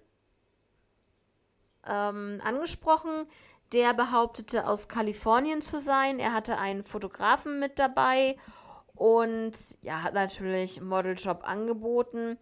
ähm, 1.87 2.40
angesprochen, 2.43 3.27
der 3.73 3.95
behauptete, 3.95 4.66
aus 4.66 4.88
Kalifornien 4.88 5.62
zu 5.62 5.79
sein. 5.79 6.19
Er 6.19 6.33
hatte 6.33 6.59
einen 6.59 6.83
Fotografen 6.83 7.61
mit 7.61 7.79
dabei 7.79 8.37
und 9.01 9.55
ja, 9.81 10.03
hat 10.03 10.13
natürlich 10.13 10.83
Modeljob 10.83 11.43
angeboten. 11.49 12.37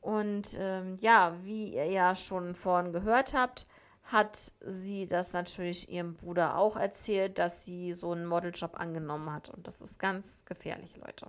Und 0.00 0.56
ähm, 0.58 0.96
ja, 1.00 1.34
wie 1.42 1.74
ihr 1.74 1.84
ja 1.84 2.14
schon 2.14 2.54
vorhin 2.54 2.94
gehört 2.94 3.34
habt, 3.34 3.66
hat 4.04 4.52
sie 4.62 5.06
das 5.06 5.34
natürlich 5.34 5.90
ihrem 5.90 6.14
Bruder 6.14 6.56
auch 6.56 6.78
erzählt, 6.78 7.38
dass 7.38 7.66
sie 7.66 7.92
so 7.92 8.12
einen 8.12 8.24
Modeljob 8.24 8.80
angenommen 8.80 9.30
hat. 9.30 9.50
Und 9.50 9.66
das 9.66 9.82
ist 9.82 9.98
ganz 9.98 10.46
gefährlich, 10.46 10.96
Leute. 10.96 11.26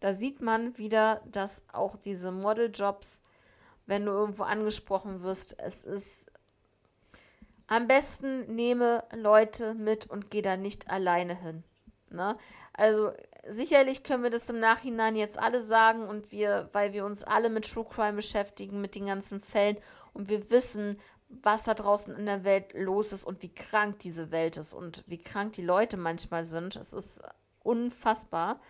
Da 0.00 0.12
sieht 0.12 0.42
man 0.42 0.76
wieder, 0.76 1.22
dass 1.24 1.64
auch 1.72 1.96
diese 1.96 2.30
Modeljobs, 2.30 3.22
wenn 3.86 4.04
du 4.04 4.12
irgendwo 4.12 4.42
angesprochen 4.42 5.22
wirst, 5.22 5.58
es 5.58 5.82
ist 5.82 6.30
am 7.68 7.88
besten 7.88 8.54
nehme 8.54 9.02
Leute 9.14 9.72
mit 9.72 10.10
und 10.10 10.30
geh 10.30 10.42
da 10.42 10.58
nicht 10.58 10.90
alleine 10.90 11.40
hin. 11.40 11.64
Ne? 12.10 12.36
Also 12.72 13.12
sicherlich 13.48 14.02
können 14.02 14.22
wir 14.22 14.30
das 14.30 14.48
im 14.48 14.60
Nachhinein 14.60 15.16
jetzt 15.16 15.38
alle 15.38 15.60
sagen 15.60 16.06
und 16.06 16.32
wir, 16.32 16.68
weil 16.72 16.92
wir 16.92 17.04
uns 17.04 17.24
alle 17.24 17.50
mit 17.50 17.70
True 17.70 17.86
Crime 17.88 18.14
beschäftigen, 18.14 18.80
mit 18.80 18.94
den 18.94 19.06
ganzen 19.06 19.40
Fällen 19.40 19.76
und 20.12 20.28
wir 20.28 20.50
wissen, 20.50 20.98
was 21.28 21.64
da 21.64 21.74
draußen 21.74 22.14
in 22.14 22.26
der 22.26 22.44
Welt 22.44 22.74
los 22.74 23.12
ist 23.12 23.24
und 23.24 23.42
wie 23.42 23.54
krank 23.54 23.98
diese 24.00 24.30
Welt 24.30 24.56
ist 24.56 24.72
und 24.72 25.04
wie 25.06 25.18
krank 25.18 25.54
die 25.54 25.62
Leute 25.62 25.96
manchmal 25.96 26.44
sind. 26.44 26.76
Es 26.76 26.92
ist 26.92 27.22
unfassbar. 27.62 28.60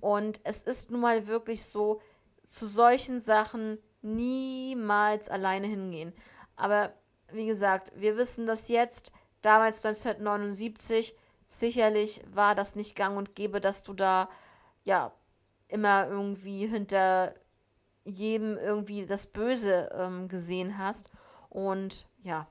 Und 0.00 0.40
es 0.42 0.62
ist 0.62 0.90
nun 0.90 1.00
mal 1.00 1.28
wirklich 1.28 1.64
so, 1.64 2.00
zu 2.44 2.66
solchen 2.66 3.20
Sachen 3.20 3.78
niemals 4.02 5.28
alleine 5.28 5.68
hingehen. 5.68 6.12
Aber 6.56 6.92
wie 7.32 7.46
gesagt, 7.46 7.92
wir 7.94 8.16
wissen 8.16 8.46
das 8.46 8.68
jetzt, 8.68 9.12
damals 9.42 9.84
1979, 9.84 11.14
sicherlich 11.52 12.22
war 12.32 12.54
das 12.54 12.76
nicht 12.76 12.96
gang 12.96 13.18
und 13.18 13.34
gäbe, 13.34 13.60
dass 13.60 13.82
du 13.82 13.92
da, 13.92 14.30
ja, 14.84 15.12
immer 15.68 16.08
irgendwie 16.08 16.66
hinter 16.66 17.34
jedem 18.04 18.56
irgendwie 18.58 19.06
das 19.06 19.26
Böse 19.26 19.90
ähm, 19.94 20.28
gesehen 20.28 20.78
hast. 20.78 21.10
Und 21.48 22.06
ja, 22.22 22.46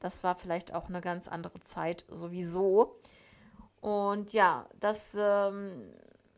das 0.00 0.22
war 0.24 0.34
vielleicht 0.36 0.74
auch 0.74 0.88
eine 0.88 1.00
ganz 1.00 1.28
andere 1.28 1.60
Zeit 1.60 2.04
sowieso. 2.08 2.98
Und 3.80 4.32
ja, 4.32 4.66
das, 4.80 5.16
ähm, 5.18 5.94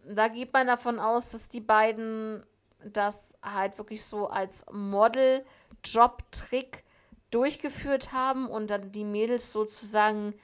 da 0.06 0.28
geht 0.28 0.52
man 0.52 0.66
davon 0.66 1.00
aus, 1.00 1.30
dass 1.30 1.48
die 1.48 1.60
beiden 1.60 2.44
das 2.84 3.34
halt 3.42 3.78
wirklich 3.78 4.04
so 4.04 4.28
als 4.28 4.66
Model-Job-Trick 4.70 6.84
durchgeführt 7.30 8.12
haben 8.12 8.48
und 8.48 8.70
dann 8.70 8.92
die 8.92 9.04
Mädels 9.04 9.52
sozusagen 9.52 10.34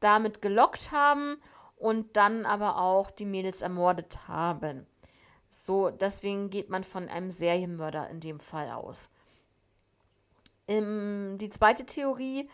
damit 0.00 0.42
gelockt 0.42 0.92
haben 0.92 1.36
und 1.76 2.16
dann 2.16 2.46
aber 2.46 2.78
auch 2.78 3.10
die 3.10 3.26
Mädels 3.26 3.62
ermordet 3.62 4.28
haben. 4.28 4.86
So, 5.48 5.90
deswegen 5.90 6.50
geht 6.50 6.68
man 6.68 6.84
von 6.84 7.08
einem 7.08 7.30
Serienmörder 7.30 8.08
in 8.10 8.20
dem 8.20 8.40
Fall 8.40 8.70
aus. 8.70 9.10
Im, 10.66 11.38
die 11.38 11.50
zweite 11.50 11.86
Theorie 11.86 12.48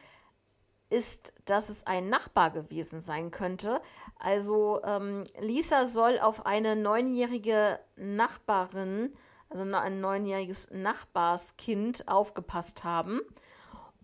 ist, 0.91 1.33
dass 1.47 1.71
es 1.71 1.87
ein 1.87 2.11
Nachbar 2.11 2.51
gewesen 2.51 3.01
sein 3.01 3.31
könnte. 3.31 3.81
Also 4.19 4.83
ähm, 4.85 5.25
Lisa 5.41 5.87
soll 5.87 6.21
auf 6.21 6.45
eine 6.45 6.77
neunjährige 6.77 7.81
Nachbarin, 7.97 9.15
also 9.49 9.63
ein 9.63 10.01
neunjähriges 10.01 10.71
Nachbarskind 10.71 12.07
aufgepasst 12.09 12.85
haben. 12.85 13.23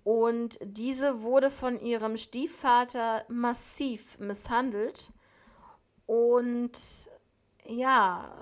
Und 0.09 0.59
diese 0.63 1.21
wurde 1.21 1.51
von 1.51 1.79
ihrem 1.83 2.17
Stiefvater 2.17 3.27
massiv 3.29 4.19
misshandelt. 4.19 5.13
Und 6.07 6.73
ja, 7.67 8.35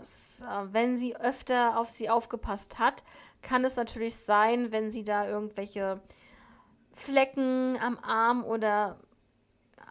wenn 0.71 0.95
sie 0.95 1.17
öfter 1.17 1.77
auf 1.77 1.91
sie 1.91 2.09
aufgepasst 2.09 2.79
hat, 2.79 3.03
kann 3.43 3.65
es 3.65 3.75
natürlich 3.75 4.15
sein, 4.15 4.71
wenn 4.71 4.93
sie 4.93 5.03
da 5.03 5.27
irgendwelche 5.27 6.01
Flecken 6.93 7.77
am 7.83 7.99
Arm 7.99 8.45
oder 8.45 9.01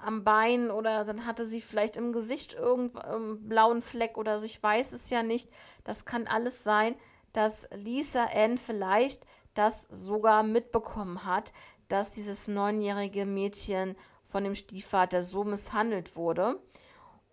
am 0.01 0.23
Bein 0.23 0.71
oder 0.71 1.03
dann 1.03 1.25
hatte 1.25 1.45
sie 1.45 1.59
vielleicht 1.59 1.97
im 1.97 2.13
Gesicht 2.13 2.53
irgendeinen 2.53 3.49
blauen 3.49 3.81
Fleck 3.81 4.17
oder 4.17 4.39
so, 4.39 4.45
ich 4.45 4.63
weiß 4.63 4.93
es 4.93 5.09
ja 5.09 5.23
nicht. 5.23 5.49
Das 5.83 6.05
kann 6.05 6.25
alles 6.25 6.63
sein, 6.63 6.95
dass 7.33 7.67
Lisa 7.75 8.27
Ann 8.33 8.57
vielleicht 8.57 9.25
das 9.55 9.83
sogar 9.89 10.43
mitbekommen 10.43 11.25
hat, 11.25 11.51
dass 11.87 12.11
dieses 12.11 12.47
neunjährige 12.47 13.25
Mädchen 13.25 13.95
von 14.23 14.43
dem 14.43 14.55
Stiefvater 14.55 15.21
so 15.21 15.43
misshandelt 15.43 16.15
wurde 16.15 16.59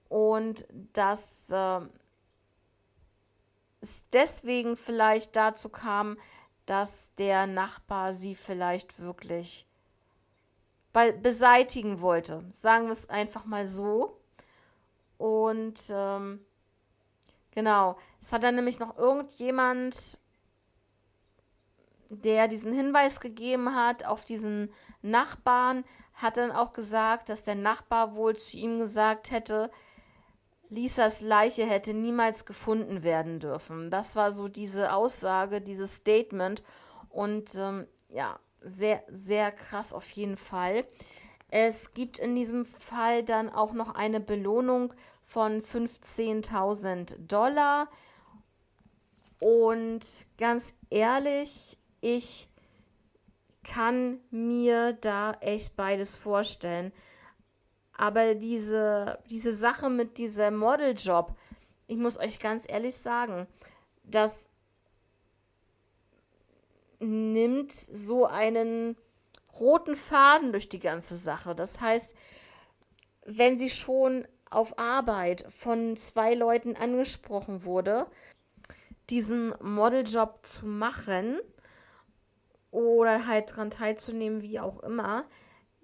und 0.08 0.66
dass 0.92 1.46
äh, 1.50 1.80
es 3.80 4.06
deswegen 4.12 4.76
vielleicht 4.76 5.36
dazu 5.36 5.68
kam, 5.68 6.18
dass 6.66 7.14
der 7.16 7.46
Nachbar 7.46 8.12
sie 8.12 8.34
vielleicht 8.34 9.00
wirklich 9.00 9.66
beseitigen 10.92 12.00
wollte. 12.00 12.44
Sagen 12.50 12.84
wir 12.84 12.92
es 12.92 13.08
einfach 13.08 13.44
mal 13.44 13.66
so. 13.66 14.20
Und 15.18 15.80
ähm, 15.90 16.44
genau, 17.50 17.96
es 18.20 18.32
hat 18.32 18.42
dann 18.44 18.54
nämlich 18.54 18.78
noch 18.78 18.96
irgendjemand 18.98 20.18
der 22.12 22.48
diesen 22.48 22.72
Hinweis 22.72 23.20
gegeben 23.20 23.74
hat 23.74 24.04
auf 24.04 24.24
diesen 24.24 24.72
Nachbarn, 25.00 25.84
hat 26.14 26.36
dann 26.36 26.52
auch 26.52 26.72
gesagt, 26.72 27.28
dass 27.28 27.42
der 27.42 27.54
Nachbar 27.54 28.14
wohl 28.14 28.36
zu 28.36 28.56
ihm 28.56 28.78
gesagt 28.78 29.30
hätte, 29.30 29.70
Lisas 30.68 31.20
Leiche 31.20 31.66
hätte 31.66 31.92
niemals 31.92 32.46
gefunden 32.46 33.02
werden 33.02 33.40
dürfen. 33.40 33.90
Das 33.90 34.16
war 34.16 34.30
so 34.30 34.48
diese 34.48 34.94
Aussage, 34.94 35.60
dieses 35.60 35.96
Statement. 35.96 36.62
Und 37.10 37.54
ähm, 37.56 37.86
ja, 38.08 38.38
sehr, 38.60 39.02
sehr 39.08 39.52
krass 39.52 39.92
auf 39.92 40.10
jeden 40.12 40.38
Fall. 40.38 40.86
Es 41.48 41.92
gibt 41.92 42.18
in 42.18 42.34
diesem 42.34 42.64
Fall 42.64 43.22
dann 43.22 43.50
auch 43.50 43.74
noch 43.74 43.94
eine 43.94 44.20
Belohnung 44.20 44.94
von 45.22 45.60
15.000 45.60 47.18
Dollar. 47.26 47.88
Und 49.38 50.00
ganz 50.38 50.74
ehrlich, 50.88 51.76
ich 52.02 52.48
kann 53.64 54.20
mir 54.30 54.92
da 54.92 55.32
echt 55.40 55.76
beides 55.76 56.14
vorstellen. 56.14 56.92
Aber 57.96 58.34
diese, 58.34 59.18
diese 59.30 59.52
Sache 59.52 59.88
mit 59.88 60.18
diesem 60.18 60.56
Modeljob, 60.56 61.34
ich 61.86 61.96
muss 61.96 62.18
euch 62.18 62.40
ganz 62.40 62.68
ehrlich 62.68 62.96
sagen, 62.96 63.46
das 64.02 64.50
nimmt 66.98 67.70
so 67.72 68.26
einen 68.26 68.96
roten 69.58 69.94
Faden 69.94 70.52
durch 70.52 70.68
die 70.68 70.78
ganze 70.78 71.16
Sache. 71.16 71.54
Das 71.54 71.80
heißt, 71.80 72.16
wenn 73.24 73.58
sie 73.58 73.70
schon 73.70 74.26
auf 74.50 74.78
Arbeit 74.78 75.44
von 75.48 75.96
zwei 75.96 76.34
Leuten 76.34 76.76
angesprochen 76.76 77.64
wurde, 77.64 78.06
diesen 79.10 79.54
Modeljob 79.60 80.44
zu 80.46 80.66
machen, 80.66 81.38
oder 82.72 83.28
halt 83.28 83.52
daran 83.52 83.70
teilzunehmen, 83.70 84.42
wie 84.42 84.58
auch 84.58 84.82
immer, 84.82 85.24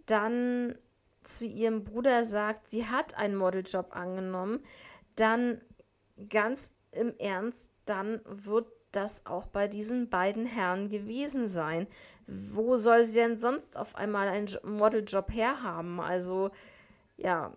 dann 0.07 0.77
zu 1.22 1.46
ihrem 1.46 1.85
Bruder 1.85 2.24
sagt, 2.24 2.68
sie 2.68 2.87
hat 2.87 3.14
einen 3.14 3.37
Modeljob 3.37 3.94
angenommen, 3.94 4.64
dann 5.14 5.61
ganz 6.29 6.72
im 6.90 7.14
Ernst, 7.18 7.72
dann 7.85 8.20
wird 8.24 8.66
das 8.92 9.27
auch 9.27 9.46
bei 9.46 9.68
diesen 9.68 10.09
beiden 10.09 10.46
Herren 10.46 10.88
gewesen 10.88 11.46
sein. 11.46 11.87
Wo 12.27 12.77
soll 12.77 13.05
sie 13.05 13.20
denn 13.20 13.37
sonst 13.37 13.77
auf 13.77 13.94
einmal 13.94 14.29
einen 14.29 14.48
Modeljob 14.64 15.31
herhaben? 15.31 16.01
Also, 16.01 16.51
ja, 17.18 17.53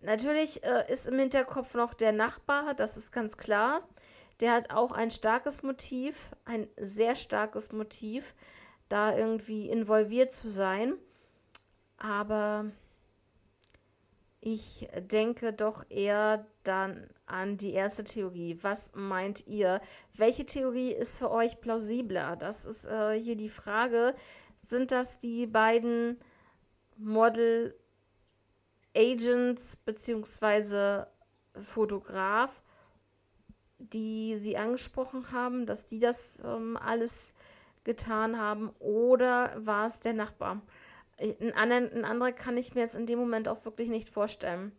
natürlich 0.00 0.64
äh, 0.64 0.92
ist 0.92 1.06
im 1.06 1.18
Hinterkopf 1.18 1.74
noch 1.74 1.94
der 1.94 2.12
Nachbar, 2.12 2.74
das 2.74 2.96
ist 2.96 3.12
ganz 3.12 3.36
klar. 3.36 3.86
Der 4.40 4.52
hat 4.52 4.70
auch 4.70 4.90
ein 4.90 5.12
starkes 5.12 5.62
Motiv, 5.62 6.30
ein 6.44 6.66
sehr 6.76 7.14
starkes 7.14 7.70
Motiv, 7.70 8.34
da 8.92 9.16
irgendwie 9.16 9.70
involviert 9.70 10.32
zu 10.32 10.48
sein. 10.50 10.94
Aber 11.96 12.66
ich 14.40 14.88
denke 15.10 15.52
doch 15.52 15.84
eher 15.88 16.46
dann 16.62 17.08
an 17.26 17.56
die 17.56 17.72
erste 17.72 18.04
Theorie. 18.04 18.58
Was 18.60 18.92
meint 18.94 19.46
ihr? 19.46 19.80
Welche 20.14 20.44
Theorie 20.44 20.92
ist 20.92 21.18
für 21.18 21.30
euch 21.30 21.60
plausibler? 21.60 22.36
Das 22.36 22.66
ist 22.66 22.84
äh, 22.84 23.18
hier 23.18 23.36
die 23.36 23.48
Frage. 23.48 24.14
Sind 24.62 24.90
das 24.90 25.18
die 25.18 25.46
beiden 25.46 26.20
Model 26.96 27.74
Agents 28.94 29.76
bzw. 29.76 31.04
Fotograf, 31.58 32.62
die 33.78 34.36
sie 34.36 34.56
angesprochen 34.56 35.32
haben, 35.32 35.66
dass 35.66 35.86
die 35.86 35.98
das 35.98 36.42
ähm, 36.44 36.76
alles 36.76 37.34
getan 37.84 38.38
haben? 38.38 38.70
Oder 38.78 39.52
war 39.56 39.86
es 39.86 40.00
der 40.00 40.12
Nachbar? 40.12 40.62
Einen, 41.18 41.52
anderen, 41.52 41.92
einen 41.92 42.04
anderen 42.04 42.34
kann 42.34 42.56
ich 42.56 42.74
mir 42.74 42.80
jetzt 42.80 42.96
in 42.96 43.06
dem 43.06 43.18
Moment 43.18 43.48
auch 43.48 43.64
wirklich 43.64 43.88
nicht 43.88 44.08
vorstellen. 44.08 44.72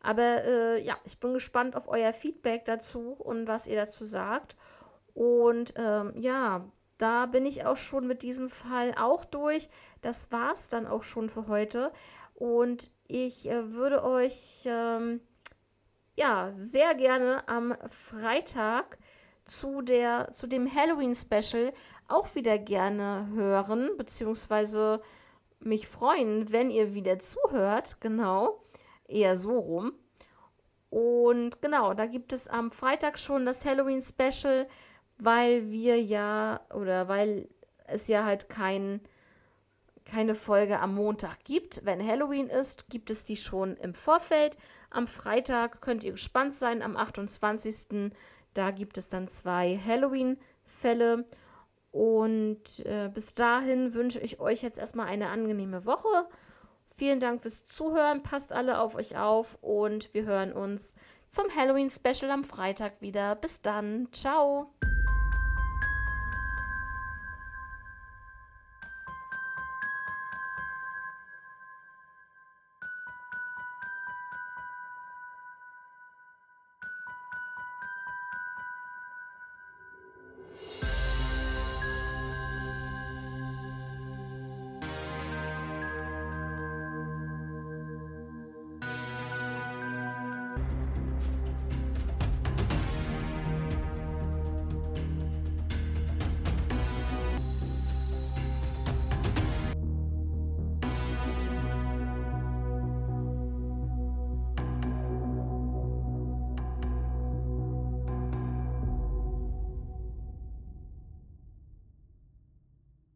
Aber 0.00 0.44
äh, 0.44 0.82
ja, 0.82 0.96
ich 1.04 1.18
bin 1.18 1.34
gespannt 1.34 1.76
auf 1.76 1.88
euer 1.88 2.12
Feedback 2.12 2.64
dazu 2.64 3.12
und 3.12 3.46
was 3.48 3.66
ihr 3.66 3.76
dazu 3.76 4.04
sagt. 4.04 4.56
Und 5.14 5.74
ähm, 5.76 6.12
ja, 6.16 6.64
da 6.98 7.26
bin 7.26 7.44
ich 7.46 7.66
auch 7.66 7.76
schon 7.76 8.06
mit 8.06 8.22
diesem 8.22 8.48
Fall 8.48 8.94
auch 8.98 9.24
durch. 9.24 9.68
Das 10.02 10.30
war 10.32 10.52
es 10.52 10.68
dann 10.68 10.86
auch 10.86 11.02
schon 11.02 11.28
für 11.28 11.48
heute. 11.48 11.92
Und 12.34 12.90
ich 13.08 13.48
äh, 13.48 13.72
würde 13.72 14.04
euch 14.04 14.62
ähm, 14.66 15.20
ja 16.14 16.50
sehr 16.50 16.94
gerne 16.94 17.46
am 17.48 17.74
Freitag 17.88 18.98
zu, 19.44 19.80
der, 19.80 20.30
zu 20.30 20.46
dem 20.46 20.72
Halloween-Special 20.72 21.72
auch 22.08 22.34
wieder 22.34 22.58
gerne 22.58 23.28
hören, 23.34 23.90
beziehungsweise 23.96 25.00
mich 25.60 25.88
freuen, 25.88 26.52
wenn 26.52 26.70
ihr 26.70 26.94
wieder 26.94 27.18
zuhört. 27.18 28.00
Genau, 28.00 28.62
eher 29.08 29.36
so 29.36 29.58
rum. 29.58 29.92
Und 30.90 31.60
genau, 31.60 31.94
da 31.94 32.06
gibt 32.06 32.32
es 32.32 32.48
am 32.48 32.70
Freitag 32.70 33.18
schon 33.18 33.44
das 33.44 33.64
Halloween-Special, 33.64 34.66
weil 35.18 35.70
wir 35.70 36.00
ja, 36.00 36.60
oder 36.72 37.08
weil 37.08 37.48
es 37.86 38.08
ja 38.08 38.24
halt 38.24 38.48
kein, 38.48 39.00
keine 40.04 40.34
Folge 40.34 40.78
am 40.78 40.94
Montag 40.94 41.44
gibt. 41.44 41.84
Wenn 41.84 42.06
Halloween 42.06 42.48
ist, 42.48 42.88
gibt 42.88 43.10
es 43.10 43.24
die 43.24 43.36
schon 43.36 43.76
im 43.76 43.94
Vorfeld. 43.94 44.56
Am 44.90 45.06
Freitag 45.06 45.80
könnt 45.80 46.04
ihr 46.04 46.12
gespannt 46.12 46.54
sein, 46.54 46.82
am 46.82 46.96
28. 46.96 48.12
Da 48.54 48.70
gibt 48.70 48.96
es 48.96 49.08
dann 49.08 49.28
zwei 49.28 49.78
Halloween-Fälle. 49.84 51.26
Und 51.96 52.84
äh, 52.84 53.08
bis 53.08 53.32
dahin 53.32 53.94
wünsche 53.94 54.20
ich 54.20 54.38
euch 54.38 54.60
jetzt 54.60 54.78
erstmal 54.78 55.06
eine 55.06 55.30
angenehme 55.30 55.86
Woche. 55.86 56.28
Vielen 56.84 57.20
Dank 57.20 57.40
fürs 57.40 57.64
Zuhören. 57.64 58.22
Passt 58.22 58.52
alle 58.52 58.80
auf 58.80 58.96
euch 58.96 59.16
auf 59.16 59.56
und 59.62 60.12
wir 60.12 60.26
hören 60.26 60.52
uns 60.52 60.94
zum 61.26 61.46
Halloween-Special 61.56 62.30
am 62.30 62.44
Freitag 62.44 63.00
wieder. 63.00 63.34
Bis 63.34 63.62
dann. 63.62 64.08
Ciao. 64.12 64.74